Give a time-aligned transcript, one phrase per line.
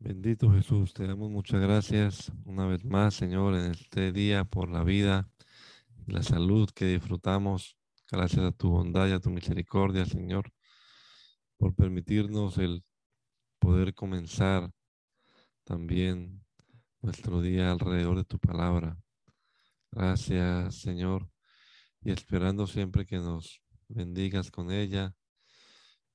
[0.00, 4.84] Bendito Jesús, te damos muchas gracias una vez más, Señor, en este día por la
[4.84, 5.28] vida
[6.06, 7.76] y la salud que disfrutamos.
[8.08, 10.52] Gracias a tu bondad y a tu misericordia, Señor,
[11.56, 12.84] por permitirnos el
[13.58, 14.70] poder comenzar
[15.64, 16.46] también
[17.02, 18.96] nuestro día alrededor de tu palabra.
[19.90, 21.28] Gracias, Señor,
[22.02, 25.12] y esperando siempre que nos bendigas con ella,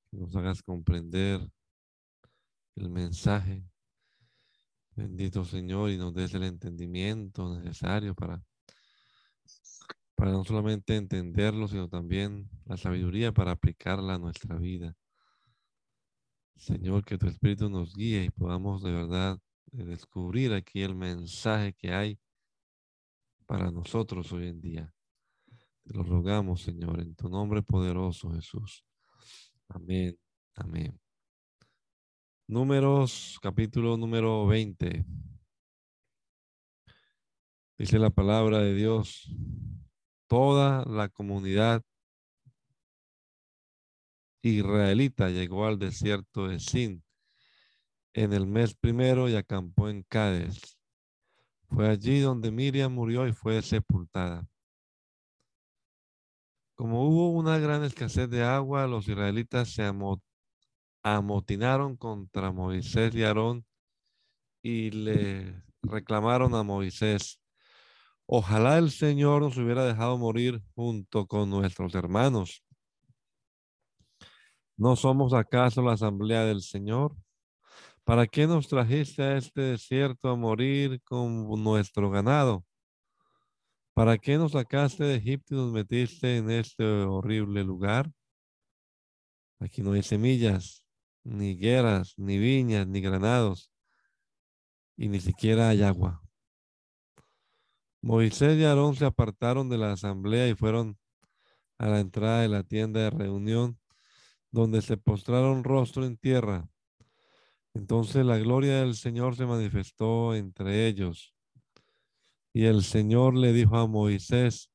[0.10, 1.42] que nos hagas comprender
[2.76, 3.73] el mensaje.
[4.96, 8.44] Bendito Señor, y nos des el entendimiento necesario para,
[10.16, 14.96] para no solamente entenderlo, sino también la sabiduría para aplicarla a nuestra vida.
[16.56, 19.40] Señor, que tu Espíritu nos guíe y podamos de verdad
[19.72, 22.20] eh, descubrir aquí el mensaje que hay
[23.46, 24.94] para nosotros hoy en día.
[25.84, 28.86] Te lo rogamos, Señor, en tu nombre poderoso, Jesús.
[29.68, 30.18] Amén.
[30.56, 31.03] Amén.
[32.48, 35.06] Números, capítulo número 20.
[37.78, 39.34] Dice la palabra de Dios.
[40.28, 41.84] Toda la comunidad
[44.42, 47.02] israelita llegó al desierto de Sin
[48.14, 50.78] en el mes primero y acampó en Cádiz.
[51.70, 54.46] Fue allí donde Miriam murió y fue sepultada.
[56.76, 59.84] Como hubo una gran escasez de agua, los israelitas se
[61.04, 63.66] amotinaron contra Moisés y Aarón
[64.64, 67.42] y le reclamaron a Moisés,
[68.26, 72.64] ojalá el Señor nos hubiera dejado morir junto con nuestros hermanos.
[74.78, 77.16] ¿No somos acaso la asamblea del Señor?
[78.04, 82.66] ¿Para qué nos trajiste a este desierto a morir con nuestro ganado?
[83.94, 88.12] ¿Para qué nos sacaste de Egipto y nos metiste en este horrible lugar?
[89.60, 90.83] Aquí no hay semillas,
[91.24, 93.72] ni higueras, ni viñas, ni granados,
[94.98, 96.22] y ni siquiera hay agua.
[98.02, 100.98] Moisés y Aarón se apartaron de la asamblea y fueron
[101.78, 103.80] a la entrada de la tienda de reunión,
[104.52, 106.68] donde se postraron rostro en tierra.
[107.74, 111.34] Entonces la gloria del Señor se manifestó entre ellos.
[112.54, 114.70] Y el Señor le dijo a Moisés,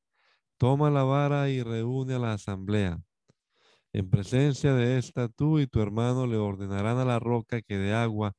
[0.57, 3.01] toma la vara y reúne a la asamblea.
[3.91, 7.93] En presencia de esta tú y tu hermano le ordenarán a la roca que dé
[7.93, 8.33] agua.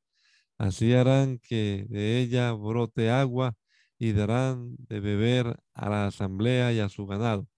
[0.59, 3.55] Así harán que de ella brote agua
[3.99, 7.49] y darán de beber a la asamblea y a su ganado.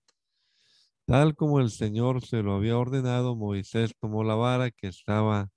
[1.05, 5.51] Tal como el Señor se lo había ordenado, Moisés tomó la vara que estaba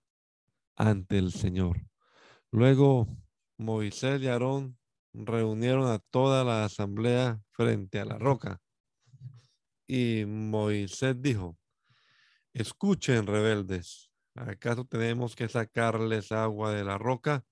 [0.75, 1.81] ante el Señor.
[2.51, 3.07] Luego
[3.57, 4.77] Moisés y Aarón
[5.13, 8.59] reunieron a toda la asamblea frente a la roca.
[9.87, 11.57] Y Moisés dijo,
[12.55, 17.45] escuchen rebeldes, ¿acaso tenemos que sacarles agua de la roca?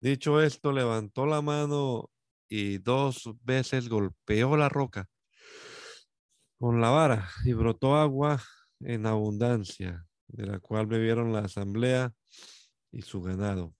[0.00, 2.10] Dicho esto, levantó la mano
[2.48, 5.08] y dos veces golpeó la roca
[6.58, 8.42] con la vara y brotó agua
[8.80, 12.14] en abundancia de la cual bebieron la asamblea
[12.90, 13.74] y su ganado.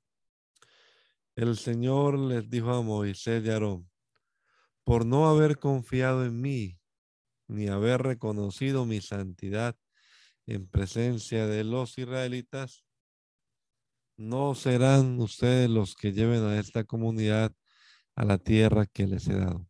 [1.36, 3.90] El Señor les dijo a Moisés y Aarón,
[4.84, 6.78] por no haber confiado en mí,
[7.48, 9.76] ni haber reconocido mi santidad
[10.46, 12.84] en presencia de los israelitas,
[14.16, 17.52] no serán ustedes los que lleven a esta comunidad
[18.14, 19.66] a la tierra que les he dado.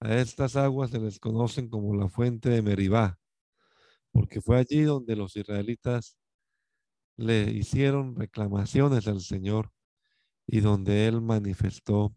[0.00, 3.18] A estas aguas se les conocen como la fuente de Meribá,
[4.10, 6.16] porque fue allí donde los israelitas
[7.16, 9.70] le hicieron reclamaciones al Señor
[10.46, 12.16] y donde Él manifestó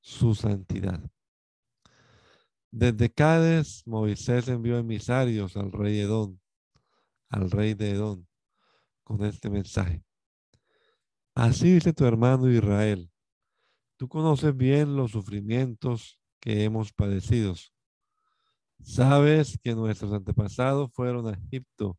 [0.00, 1.00] su santidad.
[2.72, 6.39] Desde Cádiz, Moisés envió emisarios al rey Edón,
[7.30, 8.28] al rey de Edón,
[9.02, 10.04] con este mensaje.
[11.34, 13.10] Así dice tu hermano Israel,
[13.96, 17.54] tú conoces bien los sufrimientos que hemos padecido
[18.82, 21.98] Sabes que nuestros antepasados fueron a Egipto,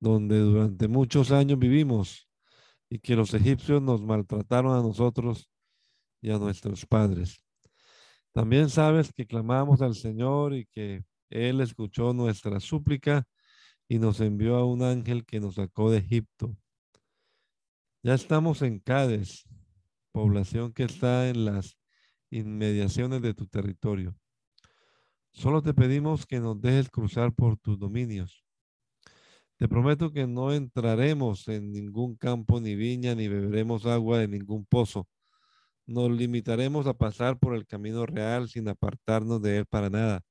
[0.00, 2.26] donde durante muchos años vivimos,
[2.88, 5.48] y que los egipcios nos maltrataron a nosotros
[6.20, 7.44] y a nuestros padres.
[8.32, 13.28] También sabes que clamamos al Señor y que Él escuchó nuestra súplica
[13.90, 16.56] y nos envió a un ángel que nos sacó de Egipto.
[18.04, 19.42] Ya estamos en Cádiz,
[20.12, 21.76] población que está en las
[22.30, 24.16] inmediaciones de tu territorio.
[25.32, 28.44] Solo te pedimos que nos dejes cruzar por tus dominios.
[29.56, 34.66] Te prometo que no entraremos en ningún campo ni viña, ni beberemos agua de ningún
[34.66, 35.08] pozo.
[35.84, 40.22] Nos limitaremos a pasar por el camino real sin apartarnos de él para nada.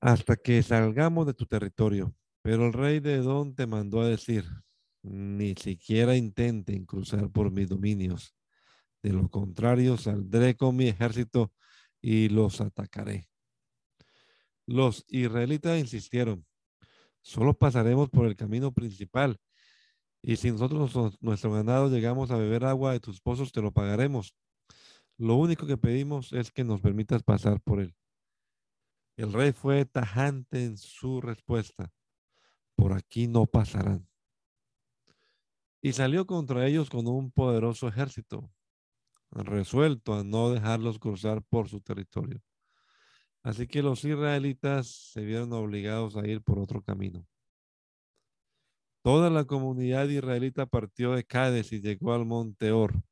[0.00, 2.14] Hasta que salgamos de tu territorio.
[2.42, 4.44] Pero el rey de Edom te mandó a decir,
[5.02, 8.34] ni siquiera intenten cruzar por mis dominios.
[9.02, 11.52] De lo contrario, saldré con mi ejército
[12.00, 13.28] y los atacaré.
[14.66, 16.44] Los israelitas insistieron,
[17.22, 19.38] solo pasaremos por el camino principal.
[20.22, 24.34] Y si nosotros, nuestro ganado, llegamos a beber agua de tus pozos, te lo pagaremos.
[25.16, 27.94] Lo único que pedimos es que nos permitas pasar por él.
[29.18, 31.92] El rey fue tajante en su respuesta.
[32.76, 34.08] Por aquí no pasarán.
[35.82, 38.48] Y salió contra ellos con un poderoso ejército,
[39.32, 42.40] resuelto a no dejarlos cruzar por su territorio.
[43.42, 47.26] Así que los israelitas se vieron obligados a ir por otro camino.
[49.02, 53.02] Toda la comunidad israelita partió de Cádiz y llegó al monte Or,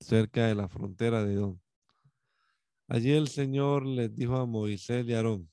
[0.00, 1.58] cerca de la frontera de Edom.
[2.88, 5.50] Allí el Señor les dijo a Moisés y Aarón,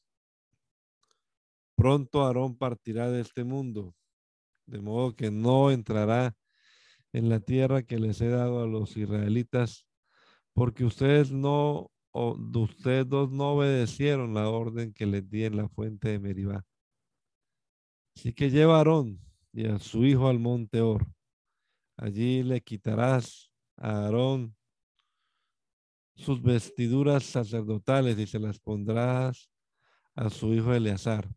[1.75, 3.95] pronto Aarón partirá de este mundo,
[4.67, 6.35] de modo que no entrará
[7.11, 9.87] en la tierra que les he dado a los israelitas,
[10.53, 16.09] porque ustedes no, ustedes dos no obedecieron la orden que les di en la fuente
[16.09, 16.63] de Meribá.
[18.15, 19.19] Así que lleva a Aarón
[19.51, 21.07] y a su hijo al monte Or.
[21.97, 24.55] Allí le quitarás a Aarón
[26.15, 29.49] sus vestiduras sacerdotales y se las pondrás
[30.15, 31.29] a su hijo Eleazar.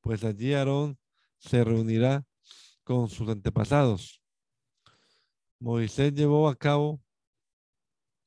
[0.00, 0.98] Pues allí Aarón
[1.38, 2.24] se reunirá
[2.84, 4.22] con sus antepasados.
[5.58, 7.00] Moisés llevó a cabo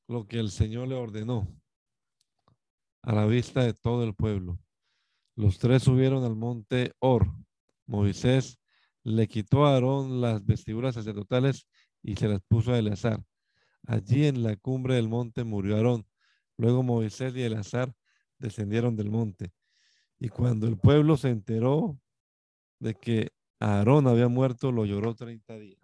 [0.07, 1.47] lo que el Señor le ordenó
[3.03, 4.59] a la vista de todo el pueblo.
[5.35, 7.31] Los tres subieron al monte Or.
[7.85, 8.59] Moisés
[9.03, 11.67] le quitó a Aarón las vestiduras sacerdotales
[12.01, 13.23] y se las puso a Eleazar.
[13.87, 16.05] Allí en la cumbre del monte murió Aarón.
[16.57, 17.95] Luego Moisés y Eleazar
[18.37, 19.53] descendieron del monte.
[20.19, 21.97] Y cuando el pueblo se enteró
[22.79, 25.81] de que Aarón había muerto, lo lloró 30 días.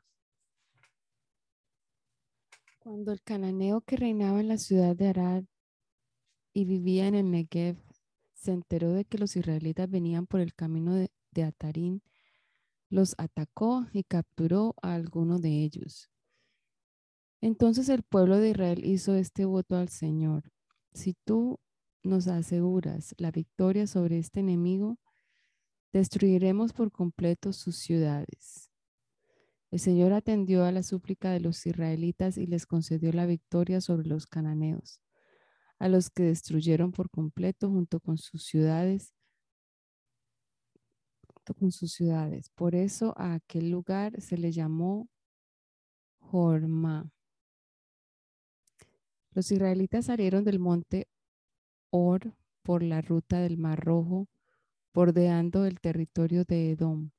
[2.80, 5.46] Cuando el cananeo que reinaba en la ciudad de Arad
[6.54, 7.78] y vivía en el Negev
[8.34, 12.04] se enteró de que los israelitas venían por el camino de, de Atarín,
[12.90, 16.13] los atacó y capturó a alguno de ellos.
[17.44, 20.50] Entonces el pueblo de Israel hizo este voto al Señor.
[20.94, 21.60] Si tú
[22.02, 24.98] nos aseguras la victoria sobre este enemigo,
[25.92, 28.72] destruiremos por completo sus ciudades.
[29.72, 34.08] El Señor atendió a la súplica de los israelitas y les concedió la victoria sobre
[34.08, 35.02] los cananeos,
[35.80, 39.14] a los que destruyeron por completo junto con sus ciudades,
[41.60, 42.52] con sus ciudades.
[42.52, 45.10] Por eso a aquel lugar se le llamó
[46.22, 47.13] Jorma.
[49.34, 51.08] Los israelitas salieron del monte
[51.90, 54.28] Or por la ruta del Mar Rojo,
[54.94, 57.12] bordeando el territorio de Edom.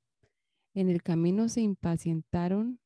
[0.73, 2.79] En el camino se impacientaron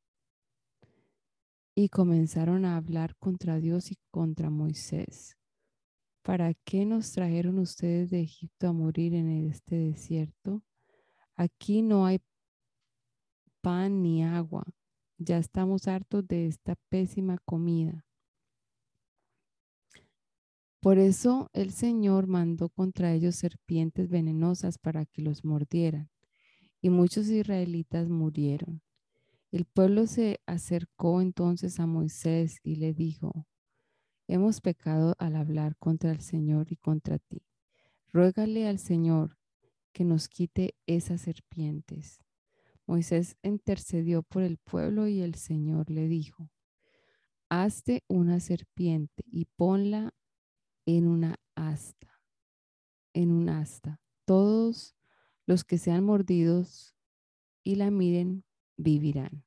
[1.75, 5.37] y comenzaron a hablar contra Dios y contra Moisés.
[6.23, 10.61] ¿Para qué nos trajeron ustedes de Egipto a morir en este desierto?
[11.35, 12.19] Aquí no hay
[13.61, 14.65] pan ni agua.
[15.17, 18.05] Ya estamos hartos de esta pésima comida.
[20.81, 26.09] Por eso el Señor mandó contra ellos serpientes venenosas para que los mordieran,
[26.81, 28.81] y muchos israelitas murieron.
[29.51, 33.47] El pueblo se acercó entonces a Moisés y le dijo,
[34.27, 37.41] hemos pecado al hablar contra el Señor y contra ti.
[38.13, 39.37] Ruégale al Señor
[39.91, 42.21] que nos quite esas serpientes.
[42.85, 46.49] Moisés intercedió por el pueblo y el Señor le dijo,
[47.49, 50.13] hazte una serpiente y ponla
[50.97, 52.19] en una asta,
[53.13, 54.01] en un asta.
[54.25, 54.95] Todos
[55.45, 56.95] los que sean mordidos
[57.63, 58.43] y la miren
[58.75, 59.45] vivirán.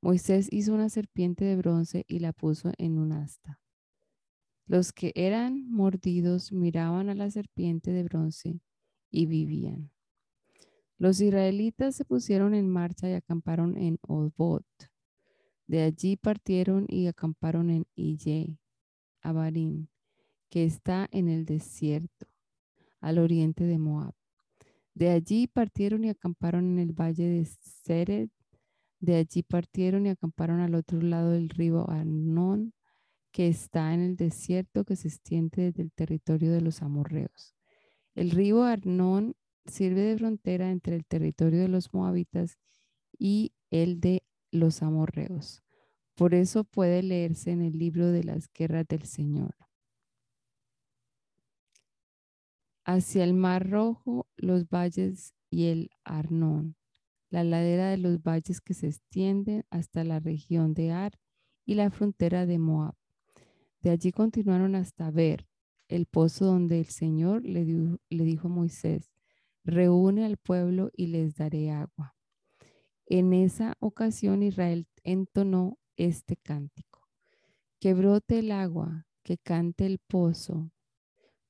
[0.00, 3.60] Moisés hizo una serpiente de bronce y la puso en un asta.
[4.66, 8.60] Los que eran mordidos miraban a la serpiente de bronce
[9.10, 9.90] y vivían.
[10.96, 14.66] Los israelitas se pusieron en marcha y acamparon en Obot.
[15.66, 18.58] De allí partieron y acamparon en Ille,
[19.20, 19.88] Abarim,
[20.52, 22.26] que está en el desierto,
[23.00, 24.12] al oriente de Moab.
[24.92, 28.28] De allí partieron y acamparon en el valle de Sered.
[29.00, 32.74] De allí partieron y acamparon al otro lado del río Arnón,
[33.30, 37.54] que está en el desierto que se extiende desde el territorio de los amorreos.
[38.14, 42.58] El río Arnón sirve de frontera entre el territorio de los moabitas
[43.18, 45.62] y el de los amorreos.
[46.14, 49.54] Por eso puede leerse en el libro de las guerras del Señor.
[52.84, 56.76] Hacia el Mar Rojo, los valles y el Arnón,
[57.30, 61.18] la ladera de los valles que se extienden hasta la región de Ar
[61.64, 62.94] y la frontera de Moab.
[63.80, 65.46] De allí continuaron hasta Ver,
[65.88, 69.12] el pozo donde el Señor le, le dijo a Moisés,
[69.64, 72.14] reúne al pueblo y les daré agua.
[73.06, 77.08] En esa ocasión Israel entonó este cántico.
[77.78, 80.70] Que brote el agua, que cante el pozo,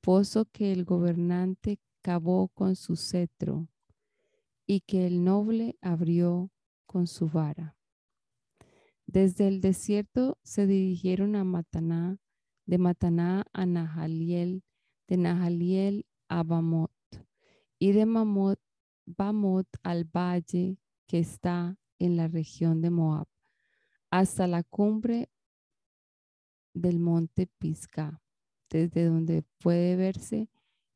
[0.03, 3.69] pozo que el gobernante cavó con su cetro
[4.67, 6.51] y que el noble abrió
[6.85, 7.77] con su vara.
[9.05, 12.19] Desde el desierto se dirigieron a Mataná,
[12.65, 14.63] de Mataná a Nahaliel,
[15.07, 16.91] de Nahaliel a Bamot,
[17.79, 18.59] y de Mamot,
[19.05, 23.27] Bamot al valle que está en la región de Moab,
[24.11, 25.29] hasta la cumbre
[26.73, 28.22] del monte Pisgah,
[28.73, 30.49] desde donde puede verse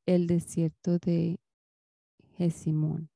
[0.07, 1.39] el desierto de
[2.35, 3.11] Jesimón.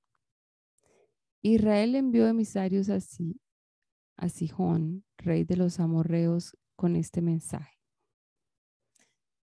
[1.42, 3.42] Israel envió emisarios así
[4.18, 7.80] a Sihón, rey de los amorreos, con este mensaje.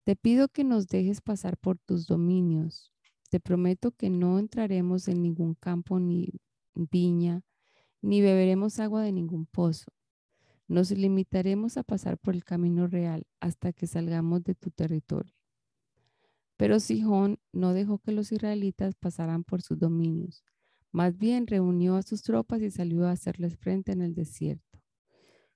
[0.04, 2.92] Te pido que nos dejes pasar por tus dominios.
[3.30, 6.40] Te prometo que no entraremos en ningún campo ni
[6.74, 7.42] viña,
[8.02, 9.90] ni beberemos agua de ningún pozo.
[10.68, 15.34] Nos limitaremos a pasar por el camino real hasta que salgamos de tu territorio.
[16.56, 20.44] Pero Sihón no dejó que los israelitas pasaran por sus dominios.
[20.92, 24.82] Más bien reunió a sus tropas y salió a hacerles frente en el desierto.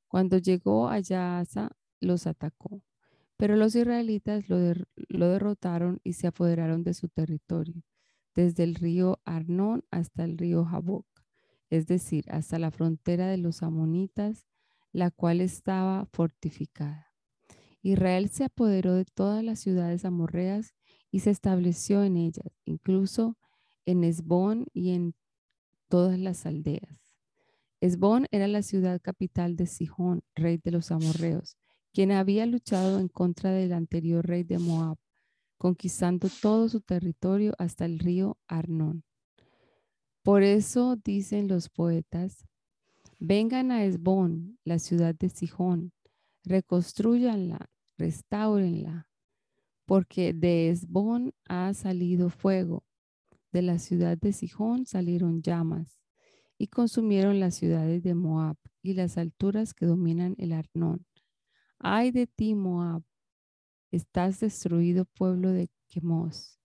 [0.08, 2.82] Cuando llegó a Yaasa, los atacó.
[3.36, 7.82] Pero los israelitas lo, derrotaron y se apoderaron de su territorio,
[8.34, 11.06] desde el río Arnón hasta el río Jaboc,
[11.68, 14.46] es decir, hasta la frontera de los amonitas
[14.92, 17.12] la cual estaba fortificada.
[17.82, 20.74] Israel se apoderó de todas las ciudades amorreas
[21.10, 23.36] y se estableció en ellas, incluso
[23.86, 25.14] en Esbón y en
[25.88, 27.02] todas las aldeas.
[27.80, 31.56] Esbón era la ciudad capital de Sihón, rey de los amorreos,
[31.92, 34.98] quien había luchado en contra del anterior rey de Moab,
[35.58, 39.04] conquistando todo su territorio hasta el río Arnón.
[40.22, 42.46] Por eso dicen los poetas,
[43.24, 45.92] Vengan a Esbón, la ciudad de Sijón,
[46.42, 49.06] reconstruyanla, restáurenla,
[49.86, 52.82] porque de Esbón ha salido fuego,
[53.52, 56.00] de la ciudad de Sijón salieron llamas
[56.58, 61.06] y consumieron las ciudades de Moab y las alturas que dominan el Arnón.
[61.78, 63.04] Ay de ti, Moab,
[63.92, 66.58] estás destruido pueblo de Quemos.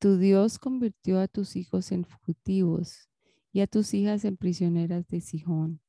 [0.00, 3.08] Tu Dios convirtió a tus hijos en fugitivos
[3.56, 5.80] y a tus hijas en prisioneras de Sijón,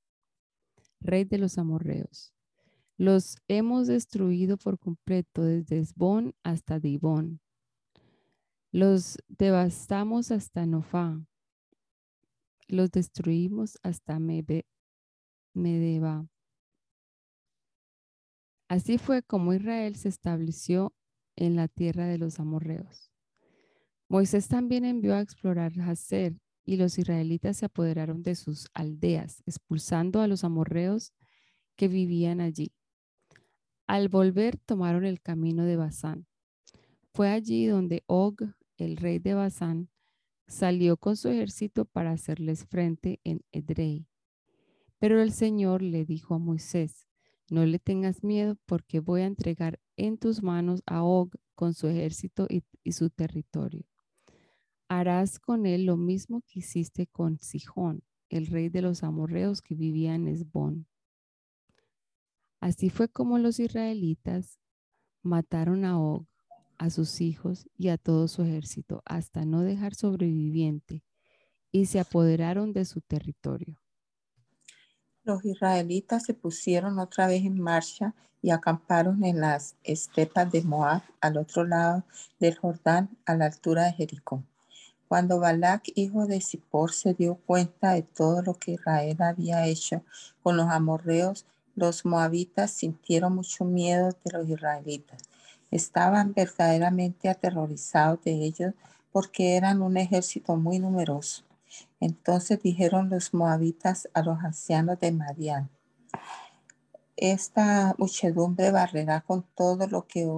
[1.01, 2.33] rey de los amorreos.
[2.95, 7.41] Los hemos destruido por completo desde Esbón hasta Dibón.
[8.71, 11.21] Los devastamos hasta Nofá.
[12.69, 14.17] Los destruimos hasta
[15.53, 16.25] Medeba.
[18.69, 20.93] Así fue como Israel se estableció
[21.35, 23.11] en la tierra de los amorreos.
[24.07, 30.19] Moisés también envió a explorar Hazer y los israelitas se apoderaron de sus aldeas, expulsando
[30.19, 31.13] a los amorreos
[31.77, 32.73] que vivían allí.
[33.87, 36.27] Al volver tomaron el camino de Basán.
[37.13, 38.41] Fue allí donde Og,
[38.75, 39.89] el rey de Basán,
[40.45, 44.05] salió con su ejército para hacerles frente en Edrei.
[44.99, 47.07] Pero el Señor le dijo a Moisés,
[47.49, 51.87] no le tengas miedo porque voy a entregar en tus manos a Og con su
[51.87, 53.85] ejército y, y su territorio
[54.87, 59.75] harás con él lo mismo que hiciste con Sijón, el rey de los amorreos que
[59.75, 60.87] vivía en Esbón.
[62.59, 64.59] Así fue como los israelitas
[65.21, 66.25] mataron a Og,
[66.77, 71.03] a sus hijos y a todo su ejército, hasta no dejar sobreviviente,
[71.71, 73.79] y se apoderaron de su territorio.
[75.23, 81.01] Los israelitas se pusieron otra vez en marcha y acamparon en las estepas de Moab,
[81.19, 82.05] al otro lado
[82.39, 84.43] del Jordán, a la altura de Jericó.
[85.07, 90.03] Cuando Balak, hijo de Zippor, se dio cuenta de todo lo que Israel había hecho
[90.43, 91.45] con los amorreos,
[91.75, 95.21] los moabitas sintieron mucho miedo de los israelitas.
[95.71, 98.73] Estaban verdaderamente aterrorizados de ellos
[99.11, 101.43] porque eran un ejército muy numeroso.
[101.99, 105.69] Entonces dijeron los moabitas a los ancianos de Madián,
[107.17, 110.29] esta muchedumbre barrerá con todo lo que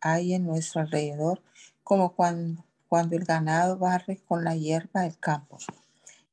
[0.00, 1.42] hay en nuestro alrededor,
[1.82, 2.62] como cuando
[2.96, 5.58] cuando el ganado barre con la hierba del campo.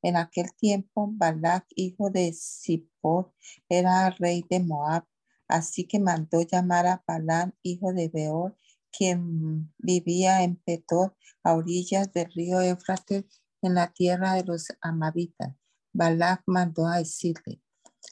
[0.02, 3.34] En aquel tiempo, Balak, hijo de Zippor,
[3.68, 5.04] era rey de Moab,
[5.50, 8.58] así que mandó llamar a Balán, hijo de Beor,
[8.98, 13.26] quien vivía en Petor, a orillas del río Éufrates,
[13.62, 15.54] en la tierra de los Amavitas,
[15.92, 17.62] Balak mandó a decirle,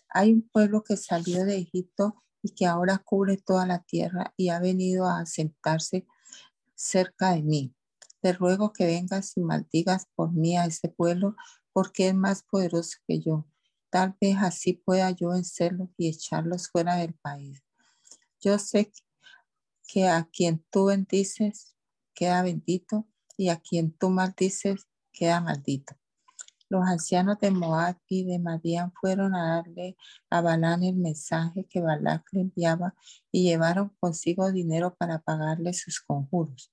[0.10, 4.50] hay un pueblo que salió de Egipto y que ahora cubre toda la tierra y
[4.50, 6.05] ha venido a sentarse
[6.75, 7.74] cerca de mí.
[8.22, 11.36] Te ruego que vengas y maldigas por mí a este pueblo,
[11.74, 13.48] porque es más poderoso que yo.
[13.90, 17.63] Tal vez así pueda yo vencerlos y echarlos fuera del país.
[18.40, 18.92] Yo sé
[19.88, 21.75] que a quien tú bendices
[22.13, 26.00] queda bendito y a quien tú maldices queda maldito.
[26.72, 29.98] Los ancianos de Moab y de Madián fueron a darle
[30.30, 32.96] a Balán el mensaje que Balac le enviaba
[33.30, 36.72] y llevaron consigo dinero para pagarle sus conjuros.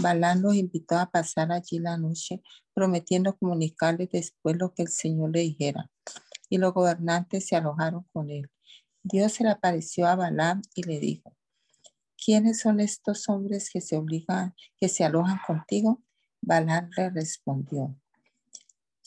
[0.00, 2.42] Balán los invitó a pasar allí la noche,
[2.74, 5.90] prometiendo comunicarles después lo que el Señor le dijera.
[6.50, 8.50] Y los gobernantes se alojaron con él.
[9.02, 11.34] Dios se le apareció a Balán y le dijo,
[12.22, 16.02] ¿quiénes son estos hombres que se obligan, que se alojan contigo?
[16.42, 17.96] Balán le respondió,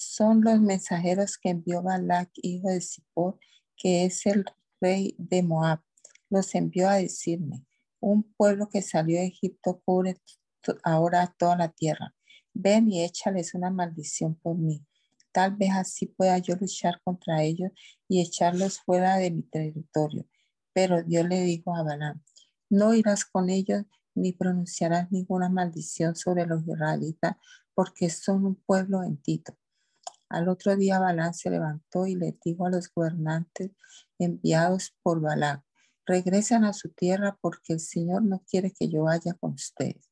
[0.01, 3.37] son los mensajeros que envió Balak, hijo de Zippor,
[3.77, 4.45] que es el
[4.79, 5.81] rey de Moab.
[6.29, 7.65] Los envió a decirme,
[7.99, 10.19] un pueblo que salió de Egipto cubre
[10.83, 12.15] ahora toda la tierra.
[12.53, 14.83] Ven y échales una maldición por mí.
[15.31, 17.71] Tal vez así pueda yo luchar contra ellos
[18.07, 20.27] y echarlos fuera de mi territorio.
[20.73, 22.21] Pero Dios le dijo a Balaam,
[22.69, 23.83] no irás con ellos
[24.15, 27.35] ni pronunciarás ninguna maldición sobre los israelitas,
[27.73, 29.55] porque son un pueblo bendito.
[30.31, 33.71] Al otro día Balán se levantó y le dijo a los gobernantes
[34.17, 35.61] enviados por Balán,
[36.05, 40.09] regresen a su tierra porque el Señor no quiere que yo vaya con ustedes.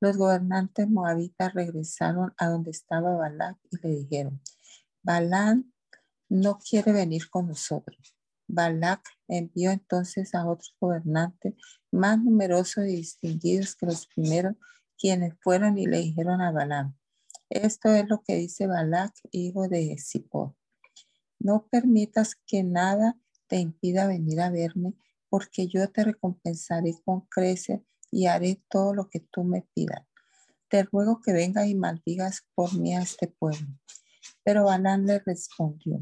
[0.00, 4.40] Los gobernantes moabitas regresaron a donde estaba Balak y le dijeron,
[5.04, 5.72] Balán
[6.28, 8.16] no quiere venir con nosotros.
[8.48, 11.54] Balak envió entonces a otros gobernantes
[11.92, 14.56] más numerosos y distinguidos que los primeros,
[14.98, 16.96] quienes fueron y le dijeron a Balán,
[17.50, 20.54] esto es lo que dice Balak, hijo de Zippor.
[21.38, 24.94] No permitas que nada te impida venir a verme,
[25.28, 27.80] porque yo te recompensaré con creces
[28.10, 30.06] y haré todo lo que tú me pidas.
[30.68, 33.66] Te ruego que vengas y maldigas por mí a este pueblo.
[34.42, 36.00] Pero Balán le respondió,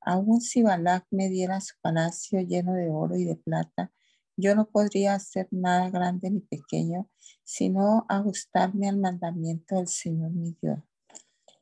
[0.00, 3.92] aun si Balak me diera su palacio lleno de oro y de plata,
[4.36, 7.08] yo no podría hacer nada grande ni pequeño,
[7.44, 10.78] sino ajustarme al mandamiento del Señor mi Dios.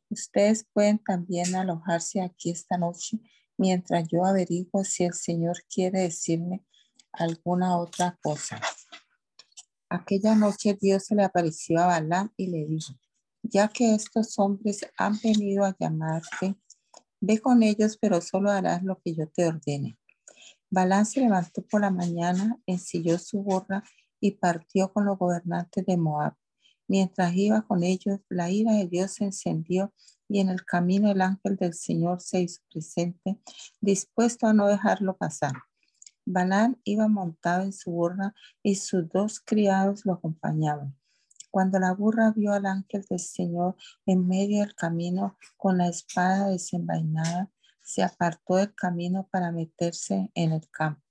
[0.09, 3.21] Ustedes pueden también alojarse aquí esta noche
[3.57, 6.65] mientras yo averiguo si el Señor quiere decirme
[7.13, 8.61] alguna otra cosa.
[9.89, 12.95] Aquella noche Dios se le apareció a Balaam y le dijo,
[13.43, 16.57] ya que estos hombres han venido a llamarte,
[17.21, 20.00] ve con ellos, pero solo harás lo que yo te ordene.
[20.71, 23.83] Balán se levantó por la mañana, ensilló su borra
[24.21, 26.35] y partió con los gobernantes de Moab.
[26.87, 29.93] Mientras iba con ellos, la ira de Dios se encendió
[30.29, 33.41] y en el camino el ángel del Señor se hizo presente,
[33.81, 35.55] dispuesto a no dejarlo pasar.
[36.25, 40.97] Balán iba montado en su burra y sus dos criados lo acompañaban.
[41.51, 43.75] Cuando la burra vio al ángel del Señor
[44.07, 47.51] en medio del camino con la espada desenvainada,
[47.91, 51.03] se apartó del camino para meterse en el campo.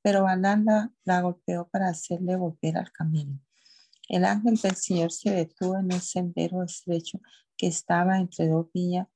[0.00, 0.64] Pero Balán
[1.04, 3.38] la, golpeó para hacerle volver al camino.
[4.08, 7.20] El ángel del Señor se detuvo en un sendero estrecho
[7.58, 9.06] que estaba entre dos viñas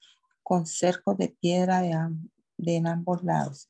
[0.42, 3.68] con cercos de piedra de, en ambos lados.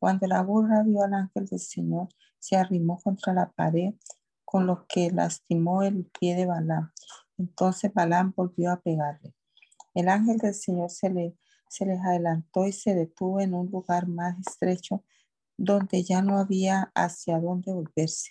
[0.00, 2.08] Cuando la burra vio al ángel del Señor,
[2.40, 3.94] se arrimó contra la pared,
[4.44, 6.90] con lo que lastimó el pie de Balán.
[7.38, 9.32] Entonces Balán volvió a pegarle.
[9.94, 11.36] El ángel del Señor se le
[11.74, 15.02] se les adelantó y se detuvo en un lugar más estrecho
[15.56, 18.30] donde ya no había hacia dónde volverse.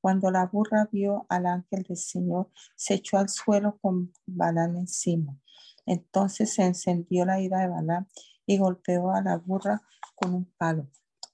[0.00, 5.38] Cuando la burra vio al ángel del Señor, se echó al suelo con Balán encima.
[5.86, 8.08] Entonces se encendió la ira de Balán
[8.46, 9.82] y golpeó a la burra
[10.16, 10.88] con un palo.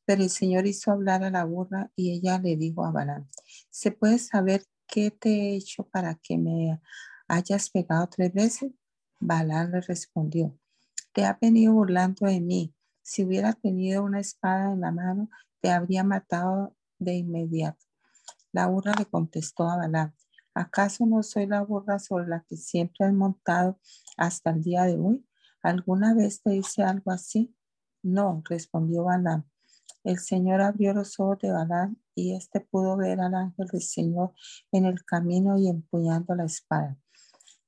[0.04, 3.28] Pero el Señor hizo hablar a la burra y ella le dijo a Balán,
[3.70, 6.80] ¿se puede saber qué te he hecho para que me
[7.28, 8.72] hayas pegado tres veces?
[9.20, 10.54] Balán le respondió,
[11.16, 12.74] te ha venido burlando de mí.
[13.00, 15.30] Si hubiera tenido una espada en la mano,
[15.62, 17.86] te habría matado de inmediato.
[18.52, 20.14] La burra le contestó a Balán,
[20.52, 23.80] ¿acaso no soy la burra sobre la que siempre has montado
[24.18, 25.26] hasta el día de hoy?
[25.62, 27.56] ¿Alguna vez te hice algo así?
[28.02, 29.50] No, respondió Balán.
[30.04, 34.34] El Señor abrió los ojos de Balán y éste pudo ver al ángel del Señor
[34.70, 36.98] en el camino y empuñando la espada.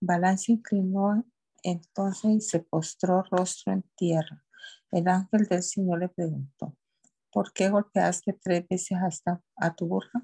[0.02, 1.24] Balán se inclinó
[1.62, 4.44] entonces se postró rostro en tierra.
[4.90, 6.76] El ángel del Señor le preguntó,
[7.32, 10.22] ¿por qué golpeaste tres veces hasta a tu burra?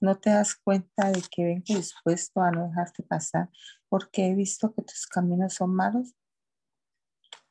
[0.00, 3.50] ¿No te das cuenta de que vengo dispuesto a no dejarte pasar
[3.88, 6.14] porque he visto que tus caminos son malos?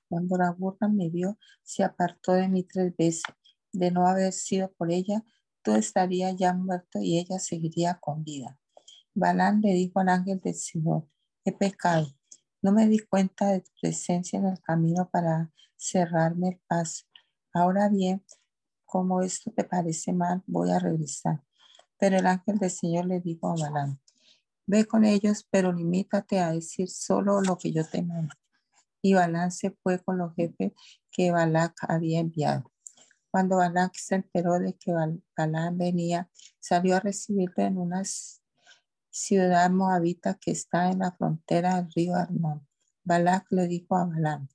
[0.07, 3.23] Cuando la burra me vio, se apartó de mí tres veces.
[3.71, 5.23] De no haber sido por ella,
[5.61, 8.57] tú estarías ya muerto y ella seguiría con vida.
[9.13, 11.07] Balán le dijo al ángel del Señor,
[11.43, 12.14] he pecado.
[12.65, 17.05] No me di cuenta de tu presencia en el camino para cerrarme el paso.
[17.53, 18.25] Ahora bien,
[18.85, 21.43] como esto te parece mal, voy a regresar.
[21.99, 24.01] Pero el ángel del Señor le dijo a Balán,
[24.65, 28.33] ve con ellos, pero limítate a decir solo lo que yo te mando.
[28.99, 30.71] Y Balán se fue con los jefes
[31.11, 32.71] que Balac había enviado.
[33.29, 34.91] Cuando Balac se enteró de que
[35.37, 38.01] Balán venía, salió a recibirlo en una
[39.15, 42.67] ciudad moabita que está en la frontera del río Arnón.
[43.05, 44.49] Balac le dijo a Balán,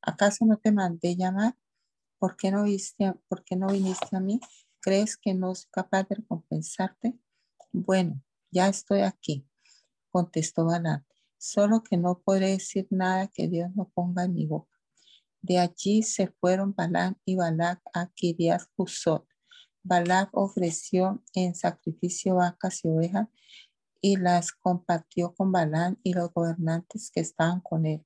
[0.00, 1.56] ¿acaso no te mandé llamar?
[2.20, 4.38] ¿Por qué no, viste, ¿Por qué no viniste a mí?
[4.80, 7.18] ¿Crees que no soy capaz de recompensarte?
[7.72, 9.44] Bueno, ya estoy aquí,
[10.10, 11.04] contestó Balán,
[11.36, 14.78] solo que no podré decir nada que Dios no ponga en mi boca.
[15.42, 19.26] De allí se fueron Balán y Balac a Kiriat Husot.
[19.82, 23.26] Balac ofreció en sacrificio vacas y ovejas
[24.00, 28.04] y las compartió con Balán y los gobernantes que estaban con él.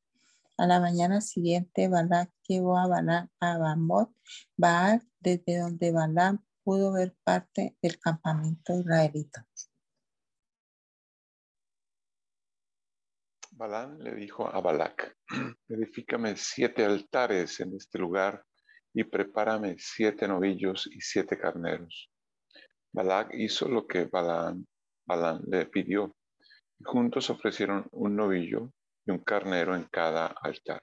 [0.59, 4.13] A la mañana siguiente, Balac llevó a Balán a Bamot,
[4.57, 9.47] Baal, desde donde Balán pudo ver parte del campamento israelita.
[13.53, 15.17] Balán le dijo a Balac,
[15.69, 18.45] edifícame siete altares en este lugar
[18.95, 22.11] y prepárame siete novillos y siete carneros.
[22.93, 24.67] Balac hizo lo que Balán,
[25.13, 26.17] Balán le pidió.
[26.79, 28.73] Y juntos ofrecieron un novillo
[29.05, 30.83] y un carnero en cada altar.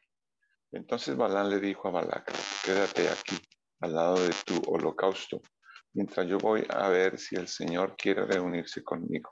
[0.71, 2.31] Entonces Balán le dijo a Balac,
[2.63, 3.37] quédate aquí,
[3.81, 5.41] al lado de tu holocausto,
[5.93, 9.31] mientras yo voy a ver si el Señor quiere reunirse conmigo.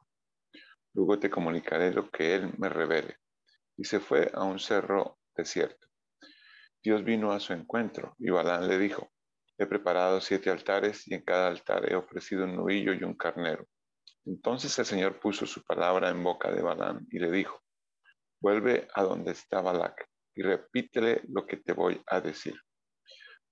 [0.96, 3.18] Luego te comunicaré lo que Él me revele.
[3.78, 5.88] Y se fue a un cerro desierto.
[6.82, 9.12] Dios vino a su encuentro y Balán le dijo,
[9.60, 13.68] he preparado siete altares y en cada altar he ofrecido un novillo y un carnero.
[14.28, 17.64] Entonces el Señor puso su palabra en boca de Balán y le dijo,
[18.42, 22.60] vuelve a donde está Balac y repítele lo que te voy a decir.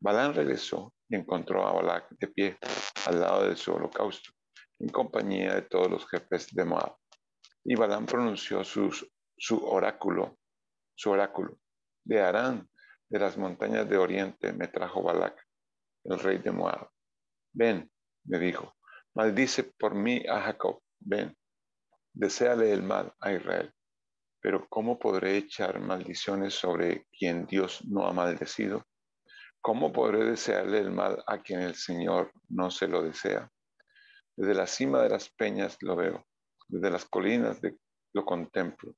[0.01, 2.57] Balán regresó y encontró a Balac de pie
[3.05, 4.31] al lado de su holocausto,
[4.79, 6.97] en compañía de todos los jefes de Moab.
[7.63, 10.37] Y Balán pronunció su oráculo,
[10.93, 11.57] su oráculo.
[12.03, 12.69] De Arán,
[13.09, 15.41] de las montañas de Oriente, me trajo Balac,
[16.03, 16.89] el rey de Moab.
[17.53, 17.89] Ven,
[18.25, 18.75] me dijo,
[19.15, 21.35] maldice por mí a Jacob, ven,
[22.13, 23.73] deséale el mal a Israel.
[24.41, 28.85] Pero ¿cómo podré echar maldiciones sobre quien Dios no ha maldecido?
[29.61, 33.49] ¿Cómo podré desearle el mal a quien el Señor no se lo desea?
[34.35, 36.27] Desde la cima de las peñas lo veo,
[36.67, 37.59] desde las colinas
[38.13, 38.93] lo contemplo.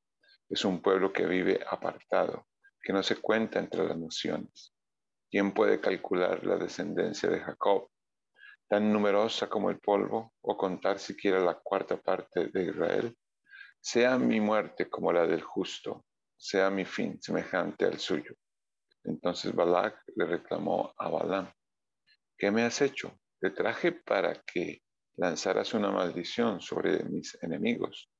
[0.49, 2.47] Es un pueblo que vive apartado,
[2.81, 4.73] que no se cuenta entre las naciones.
[5.29, 7.89] ¿Quién puede calcular la descendencia de Jacob,
[8.67, 13.17] tan numerosa como el polvo, o contar siquiera la cuarta parte de Israel?
[13.79, 18.35] Sea mi muerte como la del justo, sea mi fin semejante al suyo.
[19.03, 21.51] Entonces Balac le reclamó a Balaam,
[22.37, 23.17] ¿qué me has hecho?
[23.39, 24.81] Te traje para que
[25.15, 28.11] lanzaras una maldición sobre mis enemigos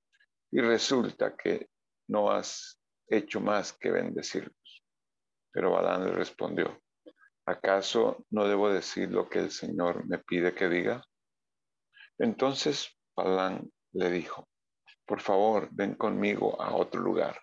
[0.51, 1.69] y resulta que
[2.07, 2.79] no has
[3.09, 4.85] hecho más que bendecirlos.
[5.51, 6.81] Pero Balaam le respondió,
[7.47, 11.03] ¿acaso no debo decir lo que el Señor me pide que diga?
[12.19, 14.47] Entonces Balaam le dijo,
[15.05, 17.41] por favor, ven conmigo a otro lugar.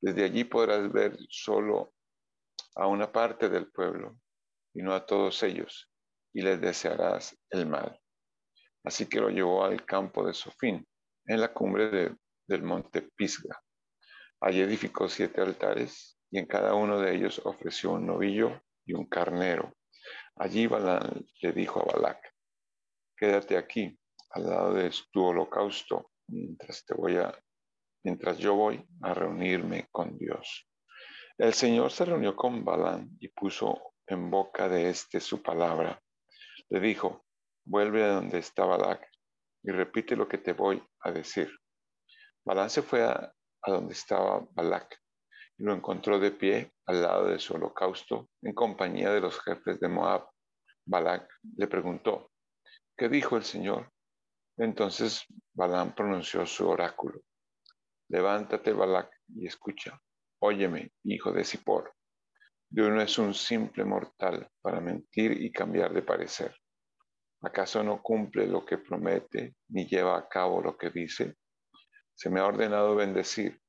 [0.00, 1.94] Desde allí podrás ver solo
[2.76, 4.18] a una parte del pueblo
[4.74, 5.90] y no a todos ellos,
[6.34, 7.98] y les desearás el mal.
[8.84, 10.86] Así que lo llevó al campo de Sofín,
[11.26, 12.16] en la cumbre
[12.46, 13.62] del monte Pisga.
[14.40, 19.06] Allí edificó siete altares, y en cada uno de ellos ofreció un novillo y un
[19.06, 19.74] carnero.
[20.36, 22.34] Allí Balán le dijo a Balac,
[23.16, 23.98] quédate aquí,
[24.30, 27.32] al lado de tu holocausto, mientras te voy a,
[28.02, 30.68] mientras yo voy a reunirme con Dios.
[31.38, 36.00] El Señor se reunió con Balán y puso en boca de éste su palabra.
[36.68, 37.24] Le dijo,
[37.64, 39.06] vuelve a donde está Balac
[39.62, 41.50] y repite lo que te voy a decir.
[42.44, 44.98] Balán se fue a, a donde estaba Balac
[45.62, 49.88] lo encontró de pie al lado de su holocausto en compañía de los jefes de
[49.88, 50.28] Moab.
[50.84, 52.32] Balac le preguntó,
[52.96, 53.88] ¿qué dijo el Señor?
[54.56, 57.20] Entonces Balaam pronunció su oráculo.
[58.08, 60.02] Levántate, Balac, y escucha.
[60.40, 61.94] Óyeme, hijo de Zippor.
[62.68, 66.56] Dios no es un simple mortal para mentir y cambiar de parecer.
[67.40, 71.36] ¿Acaso no cumple lo que promete ni lleva a cabo lo que dice?
[72.14, 73.61] Se me ha ordenado bendecir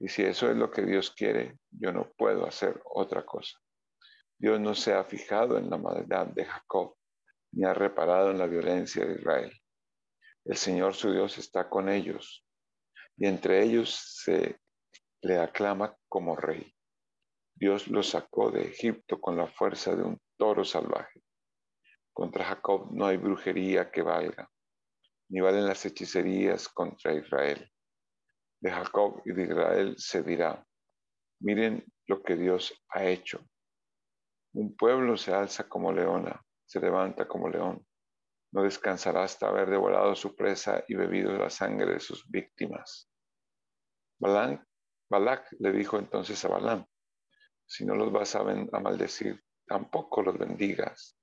[0.00, 3.58] Y si eso es lo que Dios quiere, yo no puedo hacer otra cosa.
[4.38, 6.96] Dios no se ha fijado en la maldad de Jacob,
[7.52, 9.52] ni ha reparado en la violencia de Israel.
[10.46, 12.46] El Señor su Dios está con ellos,
[13.18, 14.58] y entre ellos se
[15.20, 16.74] le aclama como rey.
[17.54, 21.22] Dios los sacó de Egipto con la fuerza de un toro salvaje.
[22.14, 24.50] Contra Jacob no hay brujería que valga,
[25.28, 27.70] ni valen las hechicerías contra Israel.
[28.60, 30.64] De Jacob y de Israel se dirá,
[31.40, 33.44] miren lo que Dios ha hecho.
[34.52, 37.86] Un pueblo se alza como leona, se levanta como león.
[38.52, 43.08] No descansará hasta haber devorado su presa y bebido la sangre de sus víctimas.
[44.18, 46.84] Balak le dijo entonces a Balaam,
[47.66, 51.16] si no los vas a, a maldecir, tampoco los bendigas.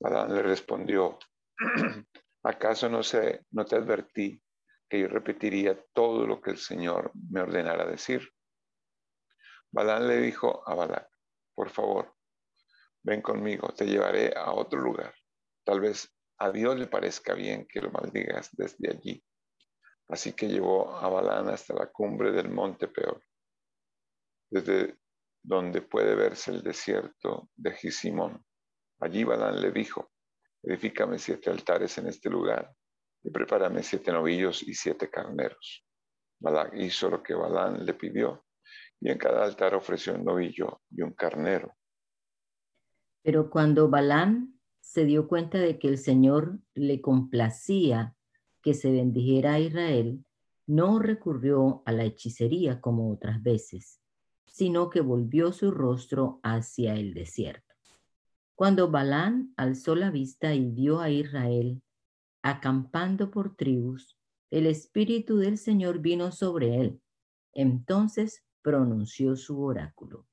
[0.00, 1.18] Balaam le respondió,
[2.42, 4.40] ¿acaso no, sé, no te advertí
[4.88, 8.28] que yo repetiría todo lo que el Señor me ordenara decir?
[9.70, 11.08] Balaam le dijo a Balak,
[11.54, 12.14] por favor,
[13.02, 15.14] ven conmigo, te llevaré a otro lugar.
[15.64, 19.22] Tal vez a Dios le parezca bien que lo maldigas desde allí.
[20.08, 23.22] Así que llevó a Balán hasta la cumbre del monte Peor,
[24.50, 24.96] desde
[25.42, 28.42] donde puede verse el desierto de Gisimón.
[29.00, 30.10] Allí Balán le dijo,
[30.62, 32.74] edifícame siete altares en este lugar
[33.22, 35.84] y prepárame siete novillos y siete carneros.
[36.40, 38.44] Balán hizo lo que Balán le pidió
[39.00, 41.76] y en cada altar ofreció un novillo y un carnero.
[43.22, 48.14] Pero cuando Balán se dio cuenta de que el Señor le complacía
[48.62, 50.24] que se bendijera a Israel,
[50.66, 54.00] no recurrió a la hechicería como otras veces,
[54.46, 57.74] sino que volvió su rostro hacia el desierto.
[58.54, 61.80] Cuando Balán alzó la vista y vio a Israel
[62.50, 64.16] acampando por tribus,
[64.50, 67.00] el Espíritu del Señor vino sobre él.
[67.52, 70.26] Entonces pronunció su oráculo.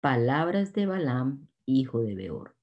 [0.00, 2.56] Palabras de Balaam, hijo de Beor.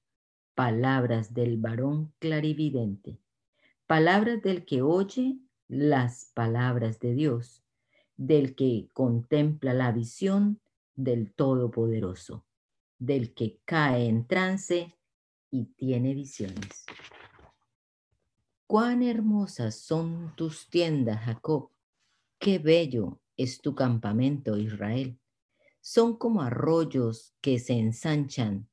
[0.54, 3.22] Palabras del varón clarividente
[3.92, 5.36] palabras del que oye
[5.68, 7.62] las palabras de Dios,
[8.16, 10.62] del que contempla la visión
[10.94, 12.46] del Todopoderoso,
[12.98, 14.96] del que cae en trance
[15.50, 16.86] y tiene visiones.
[18.72, 21.68] Cuán hermosas son tus tiendas, Jacob,
[22.38, 25.18] qué bello es tu campamento, Israel.
[25.82, 28.70] Son como arroyos que se ensanchan,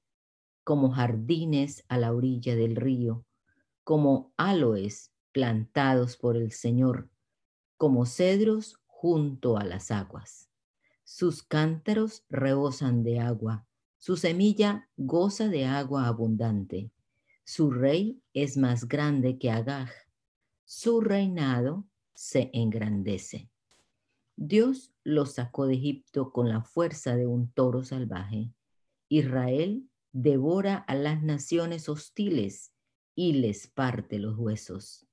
[0.63, 3.25] como jardines a la orilla del río
[3.83, 7.09] como aloes plantados por el Señor,
[7.75, 10.49] como cedros junto a las aguas.
[11.03, 16.89] Sus cántaros rebosan de agua, su semilla goza de agua abundante.
[17.51, 19.89] Su rey es más grande que Agag,
[20.65, 23.49] su reinado se engrandece.
[24.35, 28.53] Dios los sacó de Egipto con la fuerza de un toro salvaje.
[29.07, 32.71] Israel devora a las naciones hostiles
[33.15, 35.07] y les parte los huesos,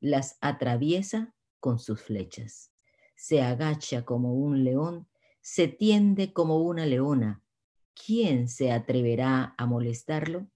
[0.00, 2.72] las atraviesa con sus flechas,
[3.16, 5.08] se agacha como un león,
[5.42, 7.42] se tiende como una leona.
[7.94, 10.48] ¿Quién se atreverá a molestarlo?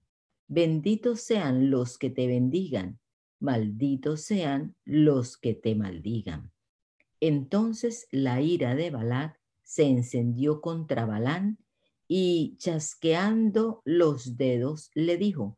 [0.49, 2.99] Benditos sean los que te bendigan,
[3.39, 6.53] malditos sean los que te maldigan.
[7.19, 11.57] Entonces la ira de Balac se encendió contra Balán
[12.07, 15.57] y chasqueando los dedos le dijo,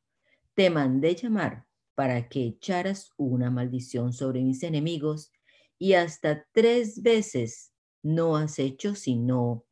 [0.56, 5.32] te mandé llamar para que echaras una maldición sobre mis enemigos
[5.78, 9.66] y hasta tres veces no has hecho sino,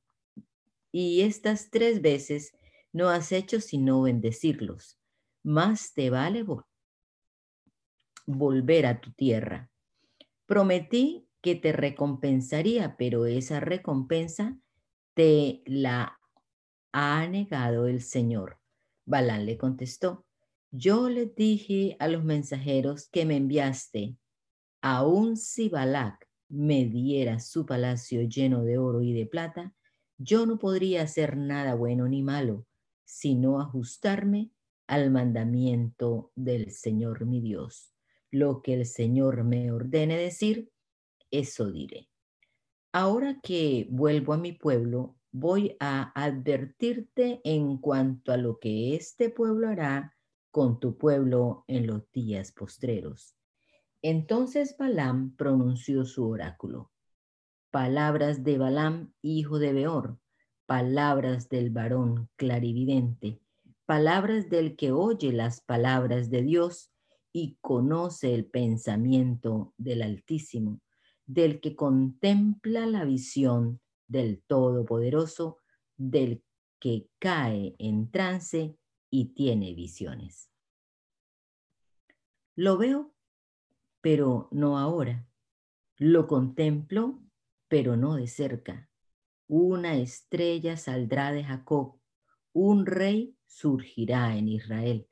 [0.92, 2.54] y estas tres veces
[2.94, 4.97] no has hecho sino bendecirlos.
[5.48, 6.46] Más te vale
[8.26, 9.72] volver a tu tierra.
[10.46, 14.60] Prometí que te recompensaría, pero esa recompensa
[15.14, 16.20] te la
[16.92, 18.60] ha negado el Señor.
[19.06, 20.26] Balán le contestó,
[20.70, 24.18] yo le dije a los mensajeros que me enviaste,
[24.82, 29.74] aun si Balac me diera su palacio lleno de oro y de plata,
[30.18, 32.66] yo no podría hacer nada bueno ni malo,
[33.06, 34.52] sino ajustarme
[34.88, 37.94] al mandamiento del Señor mi Dios.
[38.32, 40.72] Lo que el Señor me ordene decir,
[41.32, 42.10] eso diré.
[42.92, 49.30] Ahora que vuelvo a mi pueblo, voy a advertirte en cuanto a lo que este
[49.30, 50.16] pueblo hará
[50.52, 53.36] con tu pueblo en los días postreros.
[54.02, 56.92] Entonces Balaam pronunció su oráculo.
[57.72, 60.18] Palabras de Balaam, hijo de Beor,
[60.66, 63.40] palabras del varón clarividente,
[63.88, 66.92] palabras del que oye las palabras de Dios
[67.32, 70.82] y conoce el pensamiento del Altísimo,
[71.26, 75.60] del que contempla la visión del Todopoderoso,
[75.96, 76.44] del
[76.80, 78.78] que cae en trance
[79.10, 80.52] y tiene visiones.
[82.56, 83.16] Lo veo,
[84.02, 85.30] pero no ahora.
[85.96, 87.24] Lo contemplo,
[87.70, 88.90] pero no de cerca.
[89.48, 92.02] Una estrella saldrá de Jacob,
[92.52, 95.08] un rey surgirá en Israel,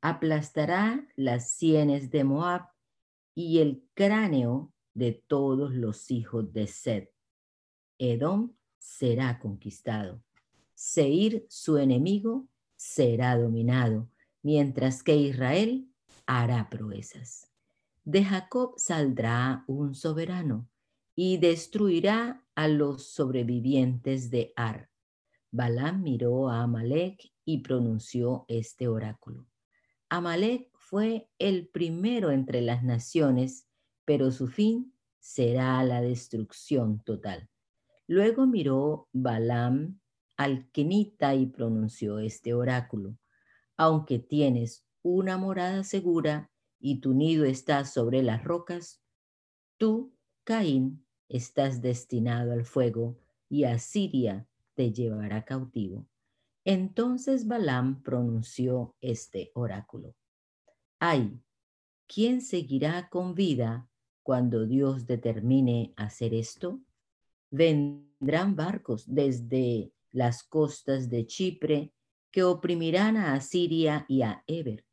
[0.00, 2.68] aplastará las sienes de Moab
[3.34, 7.08] y el cráneo de todos los hijos de Sed.
[7.98, 10.22] Edom será conquistado.
[10.74, 14.08] Seir, su enemigo, será dominado,
[14.42, 15.88] mientras que Israel
[16.26, 17.50] hará proezas.
[18.04, 20.68] De Jacob saldrá un soberano
[21.14, 24.90] y destruirá a los sobrevivientes de Ar.
[25.50, 29.46] Balaam miró a Amalek y pronunció este oráculo.
[30.10, 33.66] Amalek fue el primero entre las naciones,
[34.04, 37.48] pero su fin será la destrucción total.
[38.06, 40.00] Luego miró Balaam
[40.36, 43.16] al Kenita y pronunció este oráculo.
[43.76, 49.02] Aunque tienes una morada segura y tu nido está sobre las rocas,
[49.76, 56.06] tú, Caín, estás destinado al fuego y a Siria te llevará cautivo.
[56.68, 60.16] Entonces Balaam pronunció este oráculo.
[60.98, 61.40] Ay,
[62.08, 63.88] ¿quién seguirá con vida
[64.24, 66.80] cuando Dios determine hacer esto?
[67.52, 71.92] Vendrán barcos desde las costas de Chipre
[72.32, 74.84] que oprimirán a Asiria y a Eber,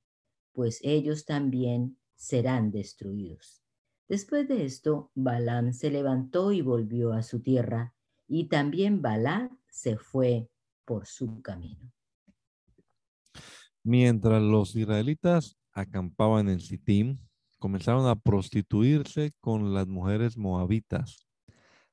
[0.52, 3.64] pues ellos también serán destruidos.
[4.08, 7.96] Después de esto, Balaam se levantó y volvió a su tierra,
[8.28, 10.52] y también Balá se fue
[10.86, 11.92] por su camino.
[13.84, 17.18] Mientras los israelitas acampaban en Sittim,
[17.60, 21.28] comenzaron a prostituirse con las mujeres moabitas,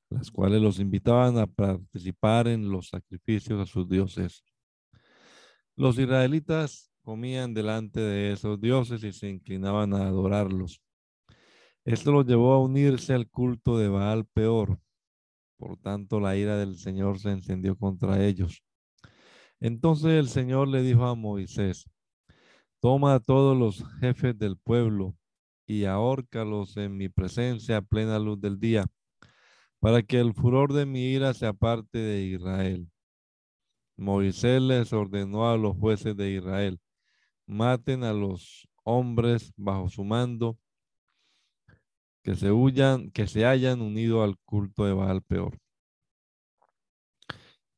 [0.09, 4.43] las cuales los invitaban a participar en los sacrificios a sus dioses.
[5.75, 10.81] Los israelitas comían delante de esos dioses y se inclinaban a adorarlos.
[11.83, 14.79] Esto los llevó a unirse al culto de Baal peor.
[15.57, 18.63] Por tanto, la ira del Señor se encendió contra ellos.
[19.61, 21.87] Entonces el Señor le dijo a Moisés,
[22.79, 25.15] toma a todos los jefes del pueblo
[25.67, 28.87] y ahórcalos en mi presencia a plena luz del día,
[29.79, 32.89] para que el furor de mi ira se aparte de Israel.
[33.97, 36.79] Moisés les ordenó a los jueces de Israel,
[37.45, 40.57] maten a los hombres bajo su mando,
[42.23, 45.59] que se huyan, que se hayan unido al culto de Baal peor.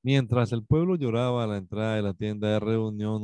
[0.04, 3.22] Mientras el pueblo lloraba a la entrada de la tienda de reunión,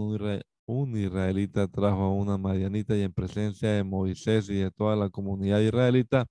[0.65, 5.09] un, israelita trajo a una madianita y en presencia de Moisés y de toda la
[5.09, 6.25] comunidad israelita,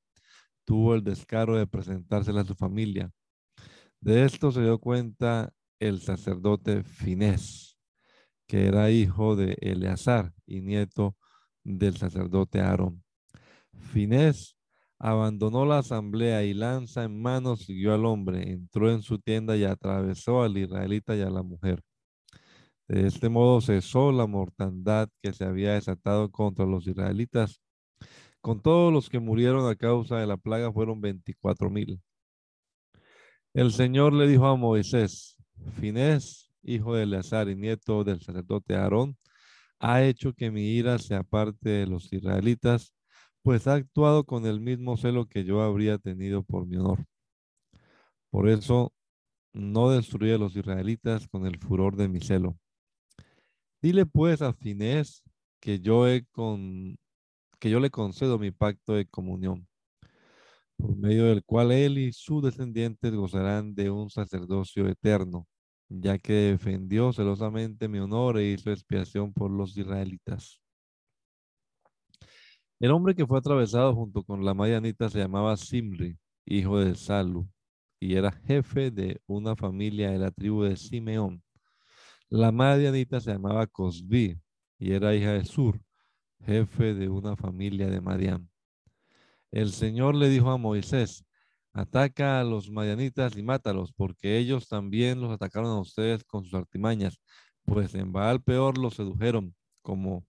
[0.64, 3.10] tuvo el descaro de presentársela a su familia.
[4.00, 7.76] De esto se dio cuenta el sacerdote Finés,
[8.46, 11.14] que era hijo de Eleazar y nieto
[11.62, 13.04] del sacerdote Aarón.
[13.74, 14.57] Finés
[14.98, 19.64] abandonó la asamblea y lanza en mano siguió al hombre, entró en su tienda y
[19.64, 21.82] atravesó al israelita y a la mujer.
[22.88, 27.60] De este modo cesó la mortandad que se había desatado contra los israelitas.
[28.40, 32.00] Con todos los que murieron a causa de la plaga fueron 24 mil.
[33.52, 35.36] El Señor le dijo a Moisés,
[35.74, 39.18] Finés, hijo de Eleazar y nieto del sacerdote Aarón,
[39.80, 42.94] ha hecho que mi ira se aparte de los israelitas
[43.48, 47.06] pues ha actuado con el mismo celo que yo habría tenido por mi honor.
[48.28, 48.92] Por eso
[49.54, 52.58] no destruí a los israelitas con el furor de mi celo.
[53.80, 55.22] Dile pues a Finés
[55.60, 56.98] que yo, he con,
[57.58, 59.66] que yo le concedo mi pacto de comunión,
[60.76, 65.46] por medio del cual él y sus descendientes gozarán de un sacerdocio eterno,
[65.88, 70.60] ya que defendió celosamente mi honor e hizo expiación por los israelitas.
[72.80, 77.48] El hombre que fue atravesado junto con la Mayanita se llamaba Simri, hijo de Salu,
[77.98, 81.42] y era jefe de una familia de la tribu de Simeón.
[82.28, 84.40] La Madianita se llamaba Cosbi
[84.78, 85.80] y era hija de Sur,
[86.44, 88.48] jefe de una familia de Madián.
[89.50, 91.24] El Señor le dijo a Moisés,
[91.72, 96.54] ataca a los madianitas y mátalos, porque ellos también los atacaron a ustedes con sus
[96.54, 97.18] artimañas,
[97.64, 100.26] pues en Baal peor los sedujeron, como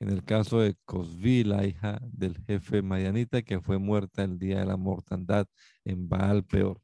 [0.00, 4.60] en el caso de Cosbi, la hija del jefe Mayanita, que fue muerta el día
[4.60, 5.46] de la mortandad
[5.84, 6.80] en Baal Peor.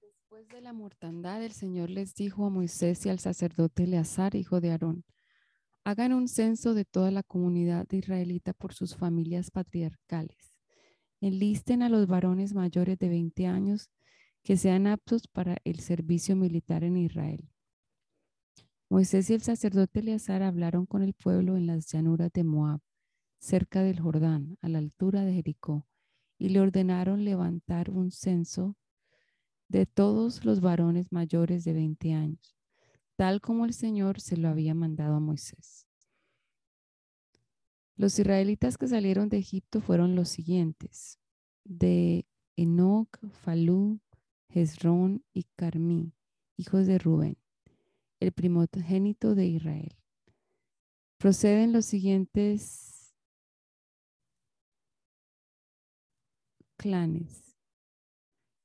[0.00, 4.60] Después de la mortandad, el Señor les dijo a Moisés y al sacerdote Eleazar, hijo
[4.60, 5.04] de Aarón,
[5.84, 10.48] hagan un censo de toda la comunidad israelita por sus familias patriarcales
[11.20, 13.90] enlisten a los varones mayores de 20 años
[14.42, 17.48] que sean aptos para el servicio militar en Israel.
[18.90, 22.80] Moisés y el sacerdote Eleazar hablaron con el pueblo en las llanuras de Moab,
[23.38, 25.86] cerca del Jordán, a la altura de Jericó,
[26.38, 28.76] y le ordenaron levantar un censo
[29.68, 32.56] de todos los varones mayores de 20 años,
[33.16, 35.86] tal como el Señor se lo había mandado a Moisés.
[37.94, 41.18] Los israelitas que salieron de Egipto fueron los siguientes:
[41.64, 42.26] de
[42.56, 44.00] Enoch, Falú,
[44.48, 46.14] Hezrón y Carmí,
[46.56, 47.36] hijos de Rubén,
[48.20, 49.96] el primogénito de Israel.
[51.18, 53.14] Proceden los siguientes
[56.76, 57.56] clanes: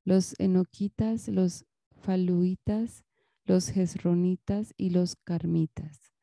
[0.06, 1.66] los enoquitas, los
[2.01, 3.04] faluitas,
[3.45, 6.14] los jezronitas y los carmitas.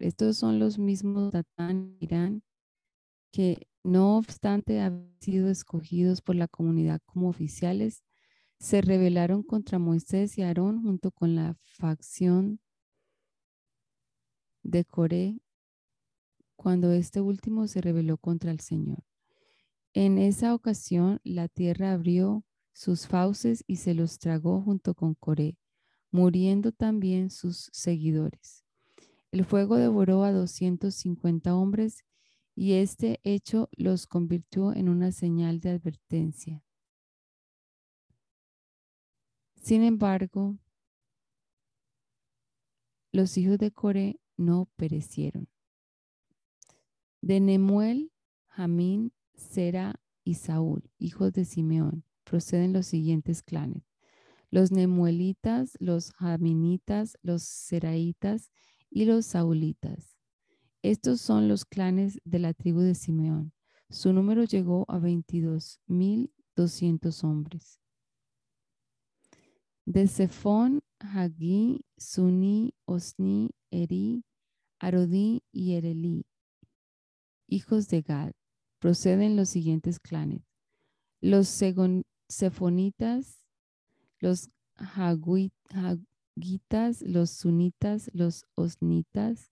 [0.00, 2.42] estos son los mismos Datán y Abirán
[3.30, 8.02] que, no obstante haber sido escogidos por la comunidad como oficiales,
[8.58, 12.60] se rebelaron contra Moisés y Aarón junto con la facción
[14.62, 15.40] de Coré
[16.56, 19.04] cuando este último se rebeló contra el Señor.
[19.94, 25.56] En esa ocasión la tierra abrió sus fauces y se los tragó junto con Coré,
[26.10, 28.64] muriendo también sus seguidores.
[29.30, 32.04] El fuego devoró a 250 hombres
[32.60, 36.64] y este hecho los convirtió en una señal de advertencia.
[39.62, 40.58] Sin embargo,
[43.12, 45.46] los hijos de Coré no perecieron.
[47.20, 48.10] De Nemuel,
[48.48, 49.94] Jamín, Sera
[50.24, 53.84] y Saúl, hijos de Simeón, proceden los siguientes clanes.
[54.50, 58.50] Los Nemuelitas, los Jaminitas, los Seraitas
[58.90, 60.17] y los Saulitas.
[60.88, 63.52] Estos son los clanes de la tribu de Simeón.
[63.90, 67.78] Su número llegó a 22.200 hombres.
[69.84, 74.24] De Sefón, Hagí, Suni, Osni, Eri,
[74.78, 76.24] Arodí y Erelí,
[77.48, 78.32] hijos de Gad,
[78.78, 80.40] proceden los siguientes clanes.
[81.20, 81.48] Los
[82.28, 83.44] Sefonitas,
[84.20, 85.98] los Hagitas,
[87.02, 89.50] los Sunitas, los Osnitas,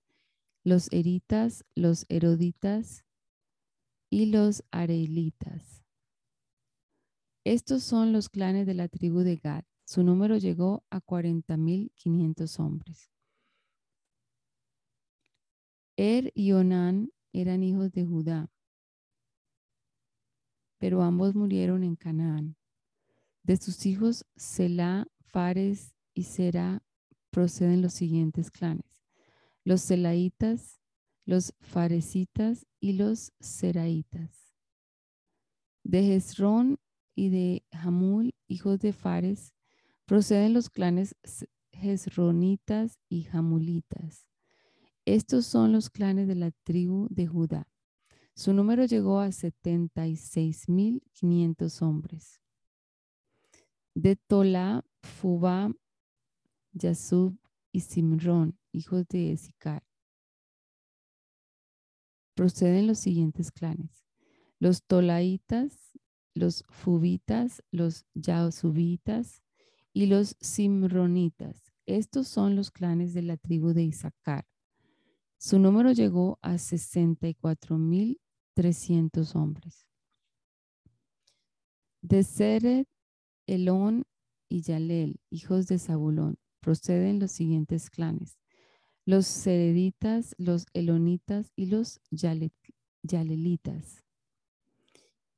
[0.66, 3.04] los Eritas, los Heroditas
[4.10, 5.84] y los Arelitas.
[7.44, 9.62] Estos son los clanes de la tribu de Gad.
[9.84, 13.12] Su número llegó a 40.500 hombres.
[15.96, 18.50] Er y Onán eran hijos de Judá,
[20.78, 22.56] pero ambos murieron en Canaán.
[23.44, 26.82] De sus hijos, Selah, Fares y Sera
[27.30, 28.95] proceden los siguientes clanes:
[29.66, 30.80] los Selaitas,
[31.24, 34.54] los Faresitas y los Seraitas.
[35.82, 36.78] De Jezrón
[37.16, 39.56] y de Hamul, hijos de Fares,
[40.04, 41.16] proceden los clanes
[41.72, 44.28] Jezronitas y Jamulitas.
[45.04, 47.68] Estos son los clanes de la tribu de Judá.
[48.36, 52.40] Su número llegó a 76.500 hombres.
[53.96, 55.72] De Tola, Fubá,
[56.72, 57.36] Yasub
[57.76, 59.82] y Simrón, hijos de Esicar.
[62.34, 64.06] Proceden los siguientes clanes.
[64.58, 65.92] Los Tolaitas,
[66.32, 69.42] los Fubitas, los Yasubitas
[69.92, 71.70] y los Simronitas.
[71.84, 74.46] Estos son los clanes de la tribu de Isaacar.
[75.36, 79.86] Su número llegó a 64.300 hombres.
[82.00, 82.88] De Seret,
[83.46, 84.06] Elón
[84.48, 88.40] y Yalel, hijos de Zabulón, proceden los siguientes clanes.
[89.04, 94.04] Los Sereditas, los Elonitas y los Yalelitas.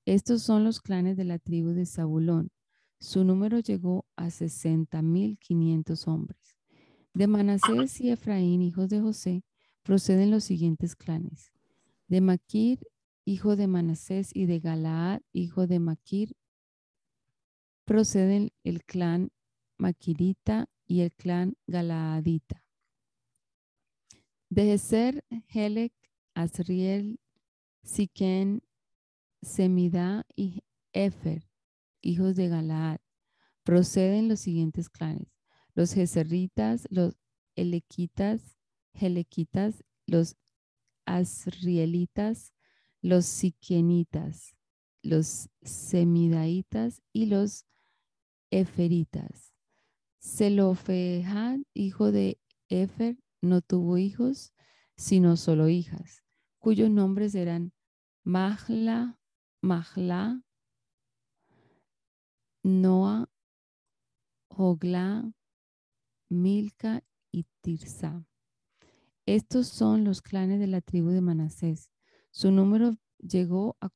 [0.06, 2.50] Estos son los clanes de la tribu de Zabulón.
[2.98, 6.56] Su número llegó a 60.500 hombres.
[7.12, 9.44] De Manasés y Efraín, hijos de José,
[9.82, 11.52] proceden los siguientes clanes.
[12.06, 12.78] De Maquir,
[13.26, 16.34] hijo de Manasés, y de Galaad, hijo de Maquir,
[17.84, 19.28] proceden el clan
[19.76, 22.64] Maquirita y el clan Galaadita.
[24.48, 25.92] De Ezer, Helec,
[26.34, 27.20] Asriel,
[27.82, 28.62] Siquén,
[29.42, 31.48] Semidá y Efer,
[32.00, 32.98] hijos de Galaad.
[33.62, 35.28] Proceden los siguientes clanes.
[35.74, 37.14] Los Jezeritas, los
[37.54, 38.56] Elequitas,
[38.94, 40.36] Helequitas, los
[41.04, 42.54] Asrielitas,
[43.02, 44.56] los Siquenitas,
[45.02, 47.66] los Semidaitas y los
[48.50, 49.47] Eferitas.
[50.20, 52.38] Zelofehad, hijo de
[52.68, 54.52] Efer, no tuvo hijos,
[54.96, 56.22] sino solo hijas,
[56.58, 57.72] cuyos nombres eran
[58.24, 59.18] Mahla,
[59.62, 60.42] Mahla,
[62.62, 63.30] Noa,
[64.48, 65.32] Hogla,
[66.28, 68.26] Milca y Tirsa.
[69.24, 71.90] Estos son los clanes de la tribu de Manasés.
[72.30, 73.90] Su número llegó a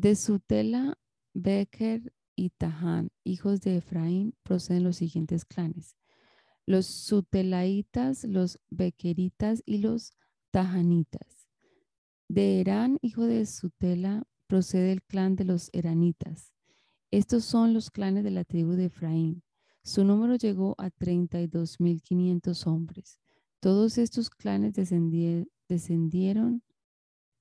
[0.00, 0.96] De Sutela,
[1.34, 5.94] Becker y Tahán, hijos de Efraín, proceden los siguientes clanes.
[6.64, 10.14] Los Sutelaitas, los Bequeritas y los
[10.52, 11.50] Tahanitas.
[12.28, 16.54] De Herán, hijo de Sutela, procede el clan de los Eranitas.
[17.10, 19.42] Estos son los clanes de la tribu de Efraín.
[19.82, 23.18] Su número llegó a 32.500 hombres.
[23.60, 24.72] Todos estos clanes
[25.68, 26.62] descendieron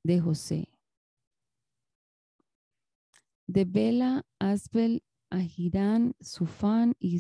[0.03, 0.68] de José.
[3.50, 7.20] De Bela, Asbel, Ahirán, Sufán y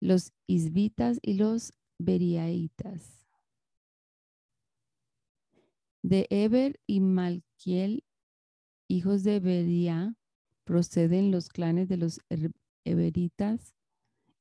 [0.00, 3.26] los isbitas y los beriaitas.
[6.02, 8.04] De Eber y Malquiel,
[8.88, 10.16] hijos de Beria,
[10.64, 12.20] proceden los clanes de los
[12.84, 13.74] Eberitas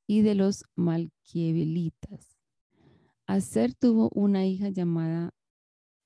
[0.07, 2.37] y de los Malquielitas.
[3.25, 5.33] Aser tuvo una hija llamada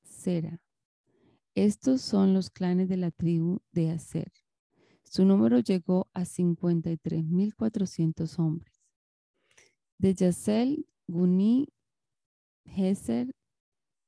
[0.03, 0.61] Sera.
[1.55, 4.31] Estos son los clanes de la tribu de Aser.
[5.03, 8.78] Su número llegó a 53.400 hombres.
[9.99, 11.67] De Yasel, Guni,
[12.65, 13.31] Geser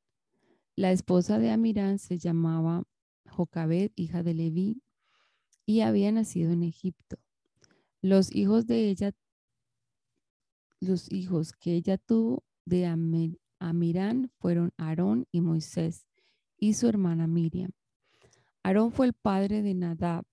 [0.75, 2.83] La esposa de Amirán se llamaba
[3.27, 4.83] Jocabed, hija de Leví,
[5.65, 7.17] y había nacido en Egipto.
[8.01, 9.13] Los hijos de ella,
[10.79, 12.85] los hijos que ella tuvo de
[13.59, 16.05] Amirán fueron Aarón y Moisés
[16.57, 17.71] y su hermana Miriam.
[18.61, 20.25] Aarón fue el padre de Nadab,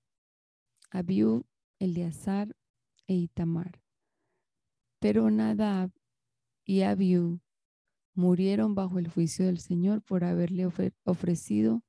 [0.94, 1.44] Abiú,
[1.80, 2.54] Eleazar
[3.08, 3.82] e Itamar.
[5.00, 5.90] Pero Nadab
[6.64, 7.40] y Abiú
[8.14, 10.70] murieron bajo el juicio del Señor por haberle
[11.04, 11.82] ofrecido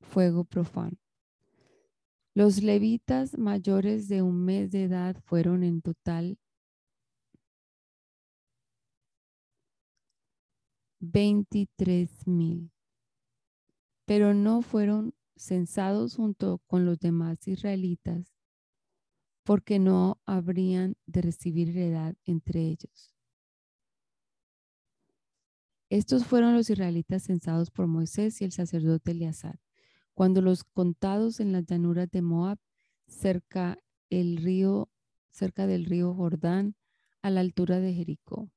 [0.00, 0.98] fuego profano.
[2.34, 6.36] Los levitas mayores de un mes de edad fueron en total
[10.98, 12.72] 23 mil,
[14.06, 18.39] pero no fueron censados junto con los demás israelitas,
[19.50, 23.16] porque no habrían de recibir heredad entre ellos.
[25.88, 29.58] Estos fueron los israelitas censados por Moisés y el sacerdote Eleazar,
[30.14, 32.58] cuando los contados en las llanuras de Moab,
[33.08, 33.76] cerca
[34.08, 34.88] el río,
[35.32, 36.76] cerca del río Jordán,
[37.20, 38.52] a la altura de Jericó.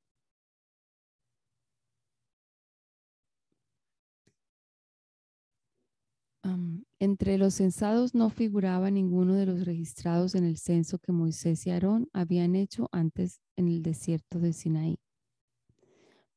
[6.98, 11.70] Entre los censados no figuraba ninguno de los registrados en el censo que Moisés y
[11.70, 14.98] Aarón habían hecho antes en el desierto de Sinaí.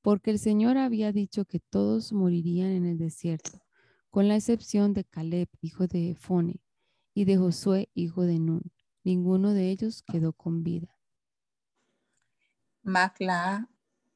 [0.02, 3.62] Porque el Señor había dicho que todos morirían en el desierto,
[4.10, 6.62] con la excepción de Caleb, hijo de Efone,
[7.14, 8.62] y de Josué, hijo de Nun.
[9.04, 10.98] Ninguno de ellos quedó con vida.
[12.84, 13.70] Magla,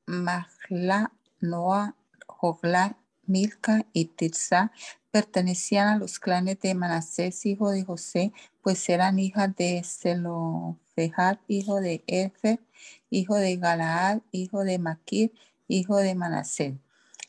[0.06, 1.96] Magla, Noah,
[2.28, 4.72] Jogla, Milca y Tirsa
[5.12, 8.32] pertenecían a los clanes de Manasés, hijo de José,
[8.62, 12.60] pues eran hijas de Zelofehad, hijo de Efer,
[13.10, 15.34] hijo de Galaad, hijo de Maquir,
[15.68, 16.74] hijo de Manasés.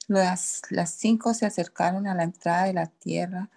[0.09, 3.51] Las, las cinco se acercaron a la entrada de la tierra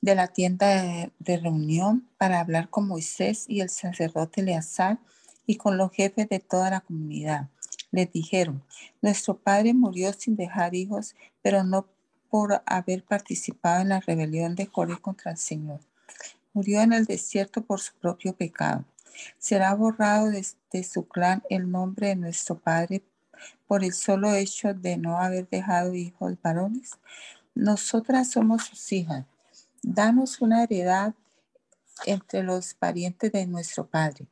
[0.00, 4.98] de la tienda de, de, reunión para hablar con Moisés y el sacerdote Eleazar
[5.46, 7.48] y con los jefes de toda la comunidad.
[7.90, 8.62] Les dijeron,
[9.02, 11.86] nuestro padre murió sin dejar hijos, pero no
[12.30, 15.80] por haber participado en la rebelión de Coré contra el Señor.
[16.52, 18.84] Murió en el desierto por su propio pecado.
[19.38, 23.02] Será borrado de, su clan el nombre de nuestro Padre
[23.66, 26.92] por el solo hecho de no haber dejado hijos varones.
[27.54, 29.24] Nosotras somos sus hijas.
[29.82, 31.14] Danos una heredad
[32.06, 34.26] entre los parientes de nuestro Padre.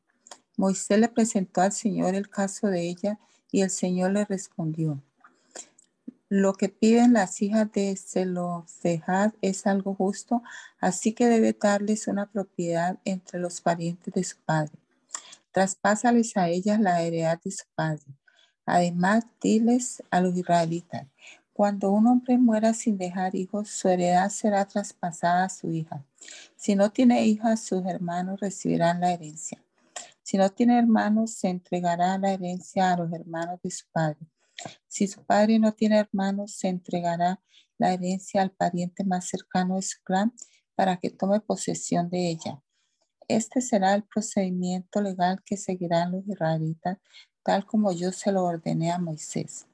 [0.56, 3.18] Moisés le presentó al Señor el caso de ella
[3.50, 5.00] y el Señor le respondió,
[6.28, 10.42] lo que piden las hijas de Zelofehad es algo justo,
[10.80, 14.72] así que debe darles una propiedad entre los parientes de su padre.
[15.52, 18.04] Traspásales a ellas la heredad de su padre.
[18.64, 21.06] Además, diles a los israelitas,
[21.52, 26.04] cuando un hombre muera sin dejar hijos, su heredad será traspasada a su hija.
[26.56, 29.62] Si no tiene hijas, sus hermanos recibirán la herencia.
[30.22, 34.18] Si no tiene hermanos, se entregará la herencia a los hermanos de su padre.
[34.88, 37.42] Si su padre no tiene hermanos, se entregará
[37.78, 40.32] la herencia al pariente más cercano de su clan
[40.74, 42.62] para que tome posesión de ella.
[43.28, 46.98] Este será el procedimiento legal que seguirán los israelitas,
[47.42, 49.66] tal como yo se lo ordené a Moisés.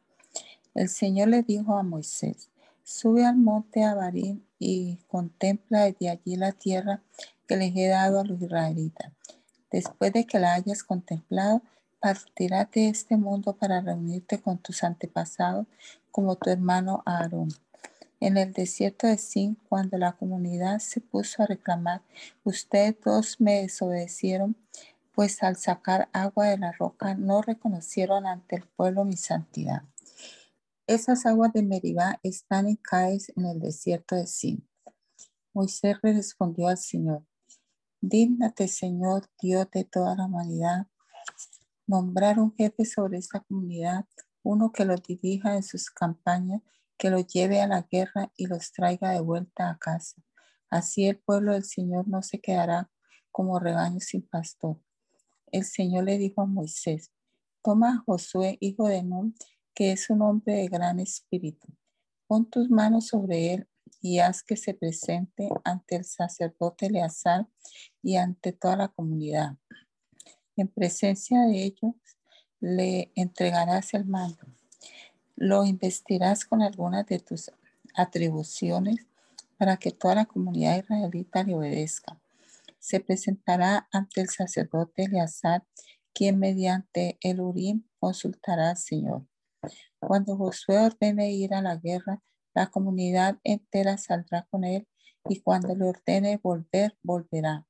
[0.74, 2.50] El Señor le dijo a Moisés,
[2.82, 7.02] sube al monte Abarín y contempla desde allí la tierra
[7.46, 9.12] que les he dado a los israelitas.
[9.70, 11.62] Después de que la hayas contemplado,
[12.02, 15.68] partirás de este mundo para reunirte con tus antepasados
[16.10, 17.48] como tu hermano Aarón.
[18.18, 22.02] En el desierto de Sin, cuando la comunidad se puso a reclamar,
[22.42, 24.56] ustedes dos me desobedecieron,
[25.12, 29.82] pues al sacar agua de la roca no reconocieron ante el pueblo mi santidad.
[30.88, 34.68] Esas aguas de Meribá están en Caes en el desierto de Sin.
[35.54, 37.24] Moisés respondió al Señor,
[38.00, 40.88] Dígnate, Señor, Dios de toda la humanidad,
[41.92, 44.06] nombrar un jefe sobre esta comunidad,
[44.42, 46.62] uno que los dirija en sus campañas,
[46.96, 50.22] que los lleve a la guerra y los traiga de vuelta a casa.
[50.70, 52.90] Así el pueblo del Señor no se quedará
[53.30, 54.80] como rebaño sin pastor.
[55.50, 57.12] El Señor le dijo a Moisés,
[57.62, 59.34] toma a Josué, hijo de Nun,
[59.74, 61.68] que es un hombre de gran espíritu.
[62.26, 63.68] Pon tus manos sobre él
[64.00, 67.46] y haz que se presente ante el sacerdote Eleazar
[68.02, 69.58] y ante toda la comunidad.
[70.56, 71.94] En presencia de ellos
[72.60, 74.46] le entregarás el mando.
[75.34, 77.50] Lo investirás con algunas de tus
[77.94, 79.06] atribuciones
[79.56, 82.20] para que toda la comunidad israelita le obedezca.
[82.78, 85.64] Se presentará ante el sacerdote Eleazar,
[86.12, 89.26] quien mediante el Urim consultará al Señor.
[90.00, 92.22] Cuando Josué ordene ir a la guerra,
[92.54, 94.86] la comunidad entera saldrá con él
[95.28, 97.66] y cuando le ordene volver, volverá.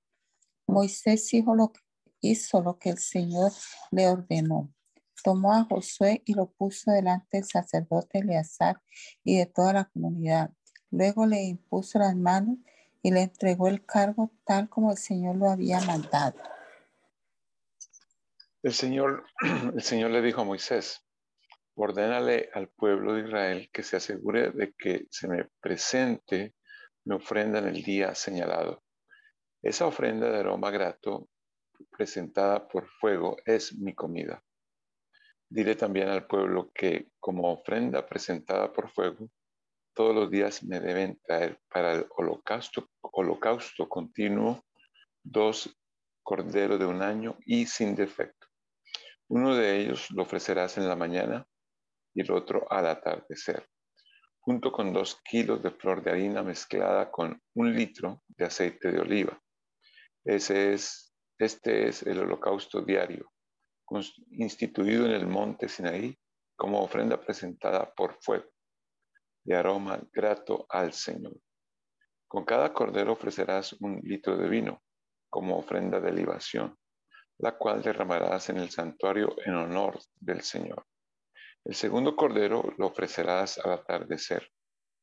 [0.67, 1.81] Moisés hizo lo que
[2.23, 3.53] hizo lo que el Señor
[3.91, 4.73] le ordenó.
[5.23, 8.81] Tomó a Josué y lo puso delante del sacerdote Eleazar
[9.23, 10.51] y de toda la comunidad.
[10.91, 12.57] Luego le impuso las manos
[13.03, 16.41] y le entregó el cargo tal como el Señor lo había mandado.
[18.63, 19.25] El Señor,
[19.75, 21.05] el Señor le dijo a Moisés,
[21.75, 26.55] ordénale al pueblo de Israel que se asegure de que se me presente
[27.05, 28.85] mi ofrenda en el día señalado.
[29.63, 31.29] Esa ofrenda de aroma grato
[31.91, 34.43] presentada por fuego es mi comida.
[35.49, 39.29] Dile también al pueblo que como ofrenda presentada por fuego,
[39.95, 44.65] todos los días me deben traer para el holocausto, holocausto continuo
[45.23, 45.79] dos
[46.23, 48.47] corderos de un año y sin defecto.
[49.29, 51.47] Uno de ellos lo ofrecerás en la mañana
[52.15, 53.67] y el otro al atardecer,
[54.41, 59.01] junto con dos kilos de flor de harina mezclada con un litro de aceite de
[59.01, 59.41] oliva.
[60.25, 61.12] Ese es,
[61.43, 63.31] este es el holocausto diario,
[64.31, 66.19] instituido en el monte Sinaí
[66.57, 68.51] como ofrenda presentada por fuego,
[69.45, 71.37] de aroma grato al Señor.
[72.29, 74.83] Con cada cordero ofrecerás un litro de vino
[75.29, 76.77] como ofrenda de libación
[77.43, 80.87] la cual derramarás en el santuario en honor del Señor.
[81.65, 84.49] El segundo cordero lo ofrecerás al atardecer,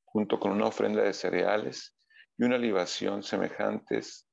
[0.06, 1.98] junto con una ofrenda de cereales
[2.38, 4.26] y una libación semejantes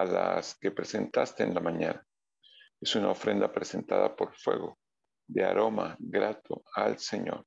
[0.00, 2.02] a las que presentaste en la mañana.
[2.80, 4.78] Es una ofrenda presentada por fuego,
[5.26, 7.44] de aroma grato al Señor.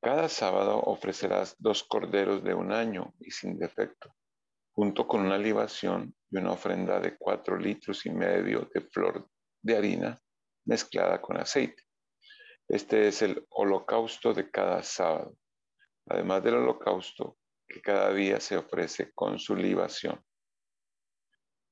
[0.00, 4.14] Cada sábado ofrecerás dos corderos de un año y sin defecto,
[4.72, 9.28] junto con una libación y una ofrenda de cuatro litros y medio de flor
[9.60, 10.18] de harina
[10.64, 11.82] mezclada con aceite.
[12.66, 15.36] Este es el holocausto de cada sábado,
[16.06, 17.36] además del holocausto
[17.68, 20.18] que cada día se ofrece con su libación.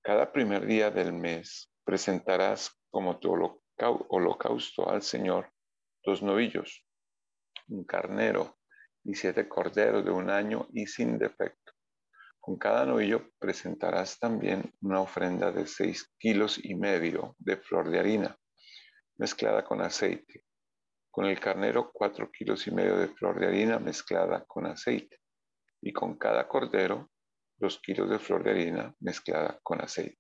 [0.09, 3.31] Cada primer día del mes presentarás como tu
[3.77, 5.53] holocausto al Señor
[6.03, 6.83] dos novillos,
[7.69, 8.57] un carnero
[9.05, 11.73] y siete corderos de un año y sin defecto
[12.41, 17.99] con cada novillo presentarás también una ofrenda de seis kilos y medio de flor de
[17.99, 18.39] harina
[19.19, 20.47] mezclada con aceite.
[21.11, 25.19] Con el carnero cuatro kilos y medio de flor de harina mezclada con aceite.
[25.83, 27.11] Y con cada cordero
[27.59, 30.19] dos kilos de flor de harina mezclada con aceite.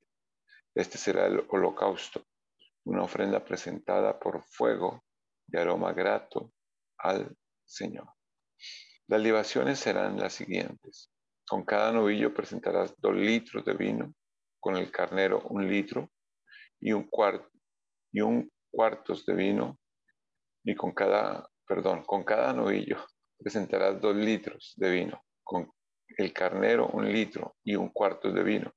[0.75, 2.25] Este será el holocausto,
[2.85, 5.05] una ofrenda presentada por fuego
[5.47, 6.53] de aroma grato
[6.99, 8.09] al Señor.
[9.07, 11.11] Las libaciones serán las siguientes
[11.49, 14.15] con cada novillo presentarás dos litros de vino,
[14.61, 16.11] con el carnero un litro
[16.79, 17.49] y un cuarto
[18.13, 19.79] y un cuartos de vino,
[20.63, 22.99] y con cada, perdón, con cada novillo
[23.39, 25.73] presentarás dos litros de vino, con
[26.17, 28.73] el carnero un litro y un cuarto de vino,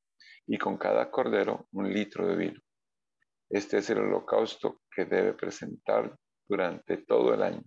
[0.48, 2.60] y con cada cordero un litro de vino.
[3.50, 6.16] Este es el holocausto que debe presentar
[6.48, 7.64] durante todo el año,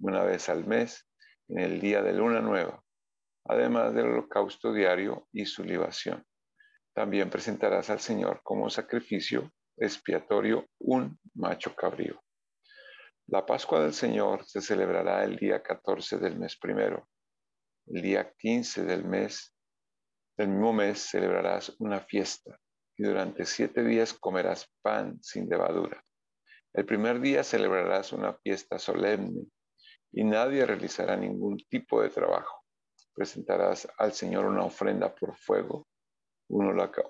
[0.00, 1.06] una vez al mes,
[1.48, 2.82] en el día de luna nueva,
[3.44, 6.24] además del holocausto diario y su libación.
[6.94, 12.20] También presentarás al Señor como sacrificio expiatorio un macho cabrío.
[13.28, 17.08] La Pascua del Señor se celebrará el día 14 del mes primero.
[17.90, 19.54] El día 15 del mes,
[20.36, 22.58] del mismo mes, celebrarás una fiesta
[22.96, 26.02] y durante siete días comerás pan sin levadura.
[26.72, 29.46] El primer día celebrarás una fiesta solemne
[30.12, 32.58] y nadie realizará ningún tipo de trabajo
[33.18, 35.88] presentarás al Señor una ofrenda por fuego,
[36.50, 36.68] un,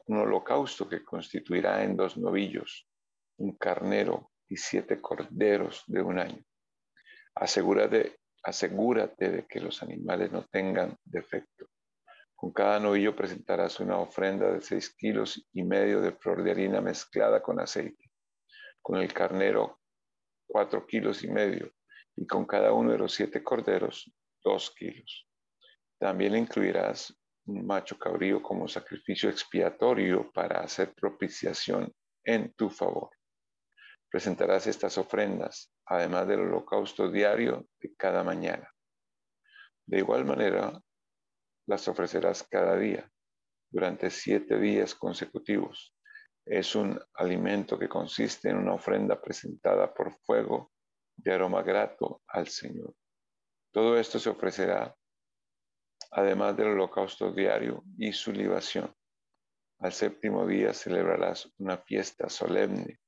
[0.08, 2.88] holocausto que constituirá en dos novillos,
[3.36, 6.42] un carnero y siete corderos de un año.
[7.34, 11.66] Asegúrate, asegúrate de que los animales no tengan defecto.
[12.34, 16.80] Con cada novillo presentarás una ofrenda de seis kilos y medio de flor de harina
[16.80, 18.11] mezclada con aceite.
[18.80, 19.80] Con el carnero,
[20.46, 21.72] cuatro kilos y medio.
[22.16, 24.11] Y con cada uno de los siete corderos,
[24.42, 25.28] dos kilos.
[25.99, 27.14] También incluirás
[27.46, 31.92] un macho cabrío como sacrificio expiatorio para hacer propiciación
[32.24, 33.11] en tu favor.
[34.11, 38.72] Presentarás estas ofrendas, además del holocausto diario de cada mañana.
[39.86, 40.80] De igual manera,
[41.66, 43.11] las ofrecerás cada día,
[43.70, 45.94] durante siete días consecutivos.
[46.46, 50.72] Es un alimento que consiste en una ofrenda presentada por fuego
[51.16, 52.94] de aroma grato al Señor.
[53.70, 54.94] Todo esto se ofrecerá
[56.11, 58.94] además del holocausto diario y su libación.
[59.80, 62.98] Al séptimo día celebrarás una fiesta solemne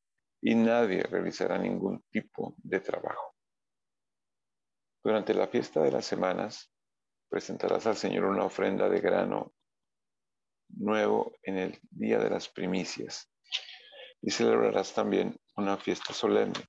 [0.43, 3.35] y nadie realizará ningún tipo de trabajo.
[5.03, 6.71] Durante la fiesta de las semanas
[7.29, 9.55] presentarás al Señor una ofrenda de grano
[10.69, 13.31] nuevo en el día de las primicias
[14.23, 16.61] y celebrarás también una fiesta solemne.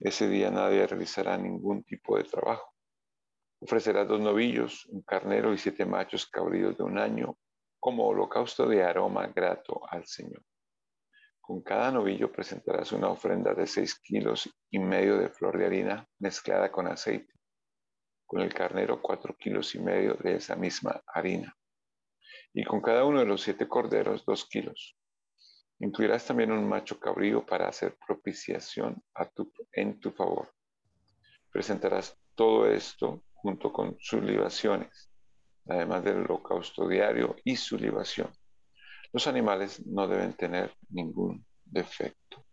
[0.00, 2.74] Ese día nadie realizará ningún tipo de trabajo.
[3.60, 7.38] Ofrecerás dos novillos, un carnero y siete machos cabríos de un año
[7.80, 10.42] como holocausto de aroma grato al Señor.
[11.46, 16.04] Con cada novillo presentarás una ofrenda de seis kilos y medio de flor de harina
[16.18, 17.32] mezclada con aceite.
[18.26, 21.56] Con el carnero cuatro kilos y medio de esa misma harina.
[22.52, 24.98] Y con cada uno de los siete corderos dos kilos.
[25.78, 29.00] Incluirás también un macho cabrío para hacer propiciación
[29.70, 30.52] en tu favor.
[31.52, 35.12] Presentarás todo esto junto con sus libaciones,
[35.68, 38.32] además del holocausto diario y su libación
[39.16, 42.44] los animales no deben tener ningún defecto.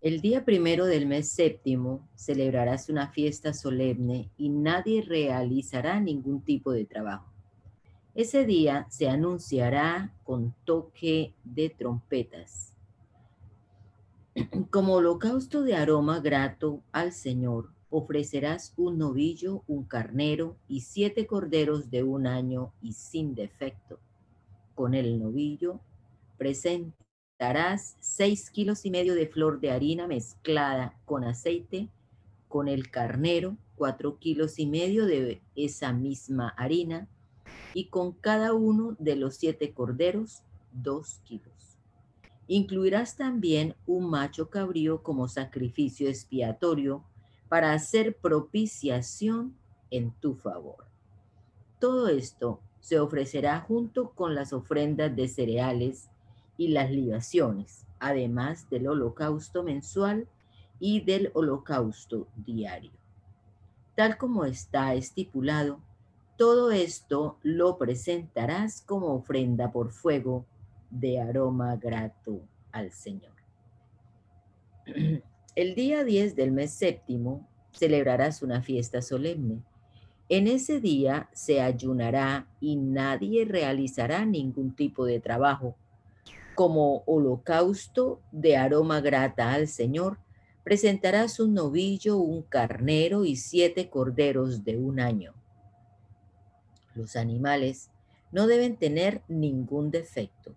[0.00, 6.70] El día primero del mes séptimo celebrarás una fiesta solemne y nadie realizará ningún tipo
[6.70, 7.32] de trabajo.
[8.14, 12.72] Ese día se anunciará con toque de trompetas.
[14.70, 21.90] Como holocausto de aroma grato al Señor, ofrecerás un novillo, un carnero y siete corderos
[21.90, 23.98] de un año y sin defecto
[24.78, 25.80] con el novillo,
[26.36, 31.88] presentarás seis kilos y medio de flor de harina mezclada con aceite,
[32.46, 37.08] con el carnero, cuatro kilos y medio de esa misma harina,
[37.74, 41.80] y con cada uno de los siete corderos, dos kilos.
[42.46, 47.02] Incluirás también un macho cabrío como sacrificio expiatorio
[47.48, 49.56] para hacer propiciación
[49.90, 50.86] en tu favor.
[51.80, 56.08] Todo esto se ofrecerá junto con las ofrendas de cereales
[56.56, 60.28] y las libaciones, además del holocausto mensual
[60.80, 62.92] y del holocausto diario.
[63.94, 65.80] Tal como está estipulado,
[66.36, 70.46] todo esto lo presentarás como ofrenda por fuego
[70.90, 73.32] de aroma grato al Señor.
[75.56, 79.62] El día 10 del mes séptimo celebrarás una fiesta solemne
[80.28, 85.74] en ese día se ayunará y nadie realizará ningún tipo de trabajo.
[86.54, 90.18] Como holocausto de aroma grata al Señor,
[90.64, 95.32] presentarás un novillo, un carnero y siete corderos de un año.
[96.94, 97.90] Los animales
[98.32, 100.54] no deben tener ningún defecto.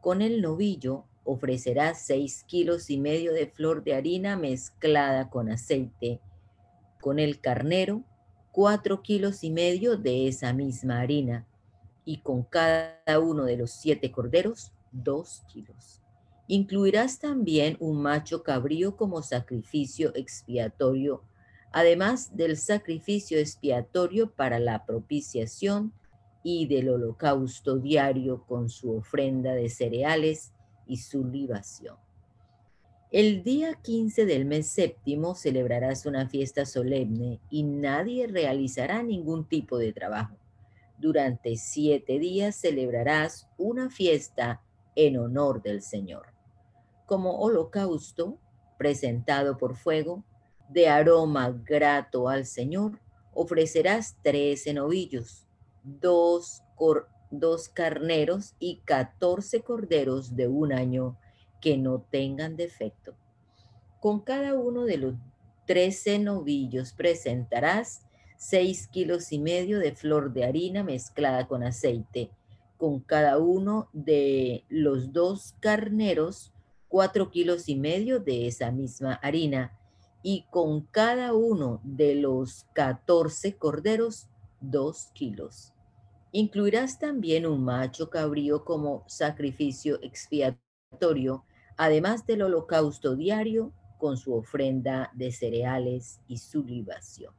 [0.00, 6.20] Con el novillo ofrecerás seis kilos y medio de flor de harina mezclada con aceite.
[7.00, 8.02] Con el carnero
[8.56, 11.46] cuatro kilos y medio de esa misma harina
[12.06, 16.00] y con cada uno de los siete corderos, dos kilos.
[16.48, 21.22] Incluirás también un macho cabrío como sacrificio expiatorio,
[21.70, 25.92] además del sacrificio expiatorio para la propiciación
[26.42, 30.54] y del holocausto diario con su ofrenda de cereales
[30.86, 32.05] y su libación.
[33.12, 39.78] El día 15 del mes séptimo celebrarás una fiesta solemne y nadie realizará ningún tipo
[39.78, 40.36] de trabajo.
[40.98, 44.60] Durante siete días celebrarás una fiesta
[44.96, 46.34] en honor del Señor.
[47.06, 48.40] Como holocausto,
[48.76, 50.24] presentado por fuego,
[50.68, 52.98] de aroma grato al Señor,
[53.32, 55.46] ofrecerás trece novillos,
[55.84, 56.64] dos,
[57.30, 61.16] dos carneros y catorce corderos de un año
[61.60, 63.14] que no tengan defecto.
[64.00, 65.14] Con cada uno de los
[65.66, 68.06] trece novillos presentarás
[68.38, 72.30] seis kilos y medio de flor de harina mezclada con aceite.
[72.76, 76.52] Con cada uno de los dos carneros,
[76.88, 79.78] cuatro kilos y medio de esa misma harina.
[80.22, 84.28] Y con cada uno de los catorce corderos,
[84.60, 85.72] dos kilos.
[86.32, 90.65] Incluirás también un macho cabrío como sacrificio expiatorio
[91.76, 97.34] además del holocausto diario con su ofrenda de cereales y su libación.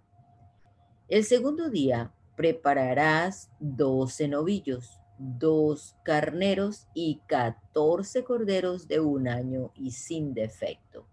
[1.08, 9.92] El segundo día prepararás doce novillos, dos carneros y catorce corderos de un año y
[9.92, 11.08] sin defecto.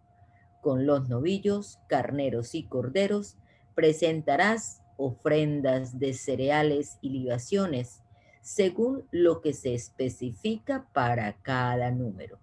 [0.60, 3.36] Con los novillos, carneros y corderos
[3.74, 8.03] presentarás ofrendas de cereales y libaciones
[8.44, 12.38] según lo que se especifica para cada número.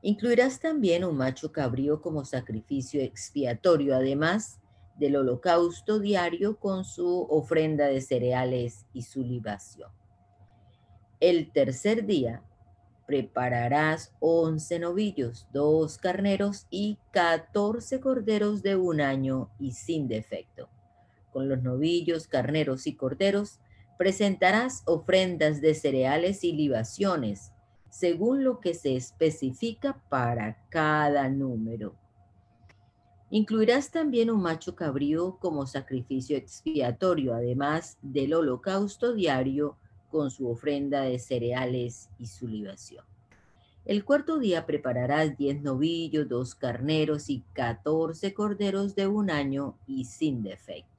[0.00, 4.60] Incluirás también un macho cabrío como sacrificio expiatorio, además
[4.96, 9.90] del holocausto diario con su ofrenda de cereales y su libación.
[11.20, 12.42] El tercer día
[13.06, 20.70] prepararás once novillos, dos carneros y catorce corderos de un año y sin defecto.
[21.30, 23.60] Con los novillos, carneros y corderos
[23.98, 27.52] presentarás ofrendas de cereales y libaciones,
[27.90, 31.94] según lo que se especifica para cada número.
[33.30, 39.76] Incluirás también un macho cabrío como sacrificio expiatorio, además del holocausto diario
[40.10, 43.04] con su ofrenda de cereales y su libación.
[43.84, 50.04] El cuarto día prepararás diez novillos, dos carneros y catorce corderos de un año y
[50.04, 50.93] sin defecto.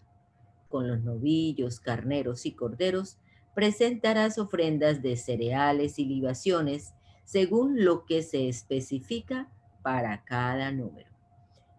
[0.69, 3.17] Con los novillos, carneros y corderos
[3.53, 6.93] presentarás ofrendas de cereales y libaciones
[7.23, 9.49] según lo que se especifica
[9.81, 11.09] para cada número.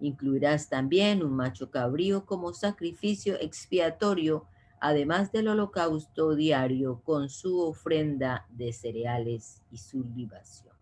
[0.00, 4.46] Incluirás también un macho cabrío como sacrificio expiatorio,
[4.80, 10.74] además del holocausto diario con su ofrenda de cereales y su libación.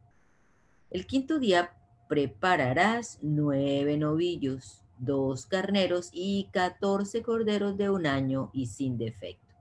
[0.90, 1.76] El quinto día
[2.08, 9.54] prepararás nueve novillos, dos carneros y catorce corderos de un año y sin defecto.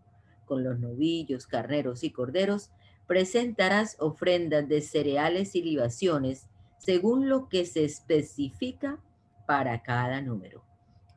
[0.45, 2.71] Con los novillos, carneros y corderos
[3.07, 8.99] presentarás ofrendas de cereales y libaciones según lo que se especifica
[9.47, 10.63] para cada número.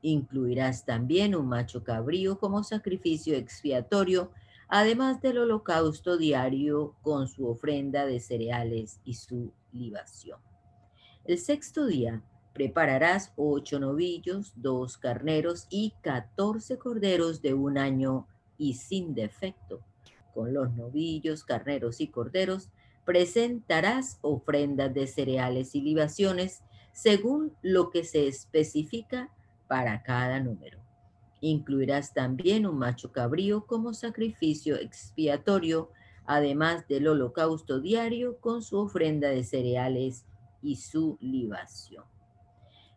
[0.02, 4.30] Incluirás también un macho cabrío como sacrificio expiatorio,
[4.68, 10.38] además del holocausto diario con su ofrenda de cereales y su libación.
[11.24, 12.22] El sexto día
[12.56, 18.26] prepararás ocho novillos, dos carneros y catorce corderos de un año
[18.56, 19.82] y sin defecto.
[20.32, 22.70] Con los novillos, carneros y corderos
[23.04, 26.62] presentarás ofrendas de cereales y libaciones
[26.94, 29.30] según lo que se especifica
[29.68, 30.80] para cada número.
[31.42, 35.90] Incluirás también un macho cabrío como sacrificio expiatorio,
[36.24, 40.24] además del holocausto diario con su ofrenda de cereales
[40.62, 42.15] y su libación.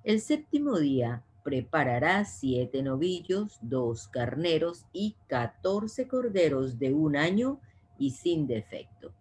[0.03, 7.59] El séptimo día prepararás siete novillos, dos carneros y catorce corderos de un año
[7.97, 9.13] y sin defecto.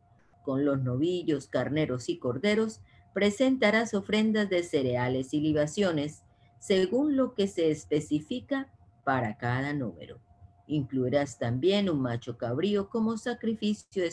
[0.44, 2.80] Con los novillos, carneros y corderos
[3.12, 6.22] presentarás ofrendas de cereales y libaciones
[6.60, 8.72] según lo que se especifica
[9.04, 10.20] para cada número.
[10.68, 14.04] Incluirás también un macho cabrío como sacrificio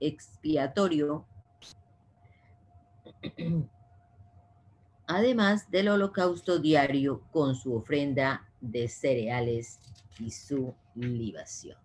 [0.00, 1.24] expiatorio,
[5.06, 9.80] además del holocausto diario con su ofrenda de cereales
[10.18, 11.78] y su libación.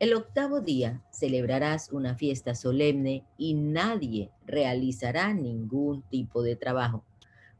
[0.00, 7.04] El octavo día celebrarás una fiesta solemne y nadie realizará ningún tipo de trabajo,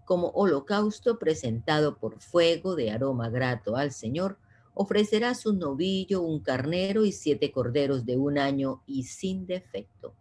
[0.04, 4.38] como holocausto presentado por fuego de aroma grato al Señor,
[4.74, 10.14] ofrecerás un novillo, un carnero y siete corderos de un año y sin defecto.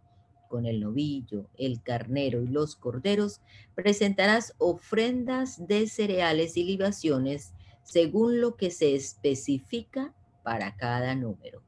[0.54, 3.40] Con el novillo, el carnero y los corderos
[3.74, 11.60] presentarás ofrendas de cereales y libaciones según lo que se especifica para cada número.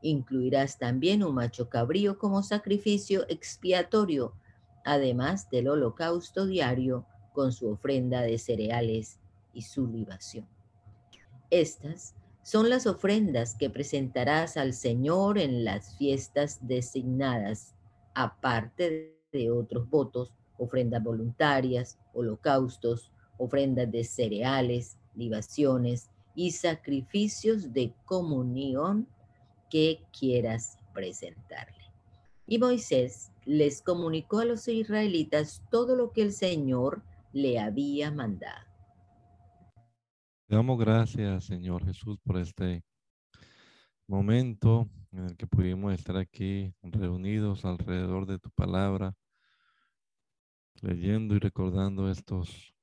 [0.00, 4.32] Incluirás también un macho cabrío como sacrificio expiatorio,
[4.86, 9.18] además del holocausto diario con su ofrenda de cereales
[9.52, 10.48] y su libación.
[11.50, 17.74] Estas son las ofrendas que presentarás al Señor en las fiestas designadas,
[18.22, 29.06] aparte de otros votos, ofrendas voluntarias, holocaustos, ofrendas de cereales, libaciones y sacrificios de comunión
[29.70, 31.84] que quieras presentarle.
[32.46, 37.02] Y Moisés les comunicó a los israelitas todo lo que el Señor
[37.32, 38.66] le había mandado.
[40.48, 42.82] Damos gracias, Señor Jesús, por este
[44.08, 49.14] momento en el que pudimos estar aquí reunidos alrededor de tu palabra,
[50.82, 52.74] leyendo y recordando estos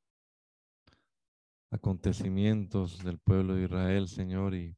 [1.71, 4.75] acontecimientos del pueblo de Israel, Señor, y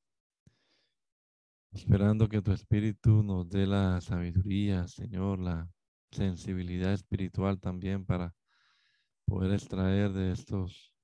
[1.72, 5.70] Esperando que tu espíritu nos dé la sabiduría, Señor, la
[6.10, 8.34] sensibilidad espiritual también para
[9.26, 10.96] poder extraer de estos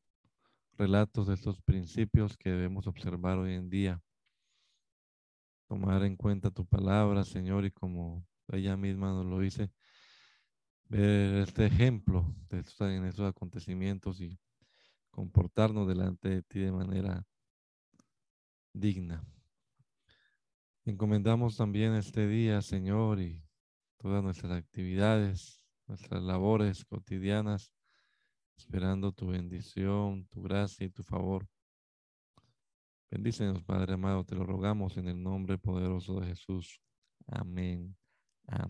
[0.74, 4.02] relatos, de estos principios que debemos observar hoy en día.
[5.68, 9.72] Tomar en cuenta tu palabra, Señor, y como ella misma nos lo dice,
[10.88, 12.64] ver este ejemplo de
[12.96, 14.40] en estos acontecimientos y
[15.10, 17.26] comportarnos delante de ti de manera
[18.74, 19.26] digna.
[20.84, 23.44] Encomendamos también este día, Señor, y
[23.98, 27.72] todas nuestras actividades, nuestras labores cotidianas,
[28.56, 31.48] esperando tu bendición, tu gracia y tu favor.
[33.12, 36.80] Bendícenos, Padre amado, te lo rogamos en el nombre poderoso de Jesús.
[37.28, 37.96] Amén.
[38.48, 38.64] Amén.